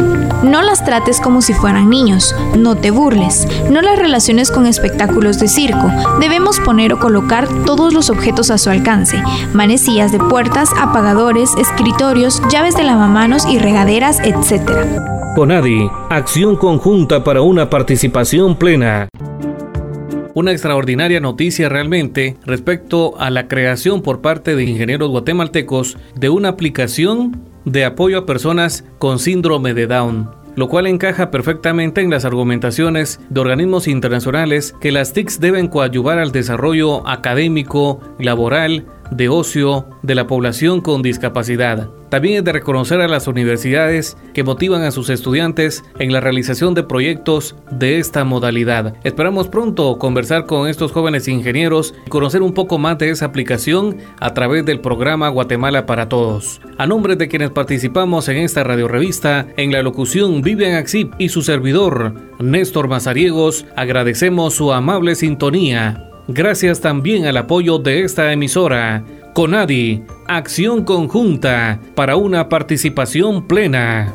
No 0.44 0.62
las 0.62 0.84
trates 0.84 1.20
como 1.20 1.42
si 1.42 1.54
fueran 1.54 1.90
niños, 1.90 2.36
no 2.56 2.76
te 2.76 2.92
burles, 2.92 3.48
no 3.68 3.82
las 3.82 3.98
relaciones 3.98 4.52
con 4.52 4.66
espectáculos 4.66 5.40
de 5.40 5.48
circo. 5.48 5.90
Debemos 6.20 6.60
poner 6.60 6.92
o 6.92 7.00
colocar 7.00 7.48
todos 7.64 7.92
los 7.92 8.10
objetos 8.10 8.52
a 8.52 8.58
su 8.58 8.70
alcance, 8.70 9.20
manecillas 9.52 10.12
de 10.12 10.20
puertas, 10.20 10.67
apagadores, 10.76 11.54
escritorios, 11.56 12.42
llaves 12.50 12.76
de 12.76 12.84
lavamanos 12.84 13.46
y 13.46 13.58
regaderas, 13.58 14.20
etc. 14.20 14.70
Conadi, 15.34 15.88
acción 16.10 16.56
conjunta 16.56 17.22
para 17.22 17.42
una 17.42 17.70
participación 17.70 18.56
plena. 18.56 19.08
Una 20.34 20.52
extraordinaria 20.52 21.20
noticia 21.20 21.68
realmente 21.68 22.36
respecto 22.44 23.18
a 23.18 23.30
la 23.30 23.48
creación 23.48 24.02
por 24.02 24.20
parte 24.20 24.54
de 24.54 24.64
ingenieros 24.64 25.10
guatemaltecos 25.10 25.96
de 26.14 26.28
una 26.28 26.50
aplicación 26.50 27.42
de 27.64 27.84
apoyo 27.84 28.18
a 28.18 28.26
personas 28.26 28.84
con 28.98 29.18
síndrome 29.18 29.74
de 29.74 29.86
Down 29.86 30.38
lo 30.58 30.68
cual 30.68 30.88
encaja 30.88 31.30
perfectamente 31.30 32.00
en 32.00 32.10
las 32.10 32.24
argumentaciones 32.24 33.20
de 33.30 33.40
organismos 33.40 33.86
internacionales 33.86 34.74
que 34.80 34.90
las 34.90 35.12
TICs 35.12 35.38
deben 35.38 35.68
coadyuvar 35.68 36.18
al 36.18 36.32
desarrollo 36.32 37.06
académico, 37.06 38.00
laboral, 38.18 38.84
de 39.10 39.28
ocio 39.28 39.86
de 40.02 40.14
la 40.14 40.26
población 40.26 40.80
con 40.80 41.02
discapacidad. 41.02 41.88
También 42.08 42.38
es 42.38 42.44
de 42.44 42.52
reconocer 42.52 43.00
a 43.00 43.08
las 43.08 43.26
universidades 43.26 44.16
que 44.32 44.42
motivan 44.42 44.82
a 44.82 44.90
sus 44.90 45.10
estudiantes 45.10 45.84
en 45.98 46.12
la 46.12 46.20
realización 46.20 46.74
de 46.74 46.82
proyectos 46.82 47.54
de 47.70 47.98
esta 47.98 48.24
modalidad. 48.24 48.94
Esperamos 49.04 49.48
pronto 49.48 49.98
conversar 49.98 50.46
con 50.46 50.68
estos 50.68 50.92
jóvenes 50.92 51.28
ingenieros 51.28 51.94
y 52.06 52.10
conocer 52.10 52.42
un 52.42 52.54
poco 52.54 52.78
más 52.78 52.96
de 52.98 53.10
esa 53.10 53.26
aplicación 53.26 53.98
a 54.20 54.32
través 54.32 54.64
del 54.64 54.80
programa 54.80 55.28
Guatemala 55.28 55.84
para 55.84 56.08
Todos. 56.08 56.60
A 56.78 56.86
nombre 56.86 57.16
de 57.16 57.28
quienes 57.28 57.50
participamos 57.50 58.28
en 58.28 58.38
esta 58.38 58.64
radiorevista, 58.64 59.46
en 59.56 59.72
la 59.72 59.82
locución 59.82 60.40
Vivian 60.40 60.76
Axip 60.76 61.12
y 61.18 61.28
su 61.28 61.42
servidor, 61.42 62.14
Néstor 62.38 62.88
Mazariegos, 62.88 63.66
agradecemos 63.76 64.54
su 64.54 64.72
amable 64.72 65.14
sintonía 65.14 66.07
gracias 66.28 66.80
también 66.80 67.26
al 67.26 67.36
apoyo 67.36 67.78
de 67.78 68.04
esta 68.04 68.32
emisora. 68.32 69.02
Conadi, 69.34 70.02
acción 70.26 70.84
conjunta 70.84 71.80
para 71.94 72.16
una 72.16 72.48
participación 72.48 73.48
plena. 73.48 74.14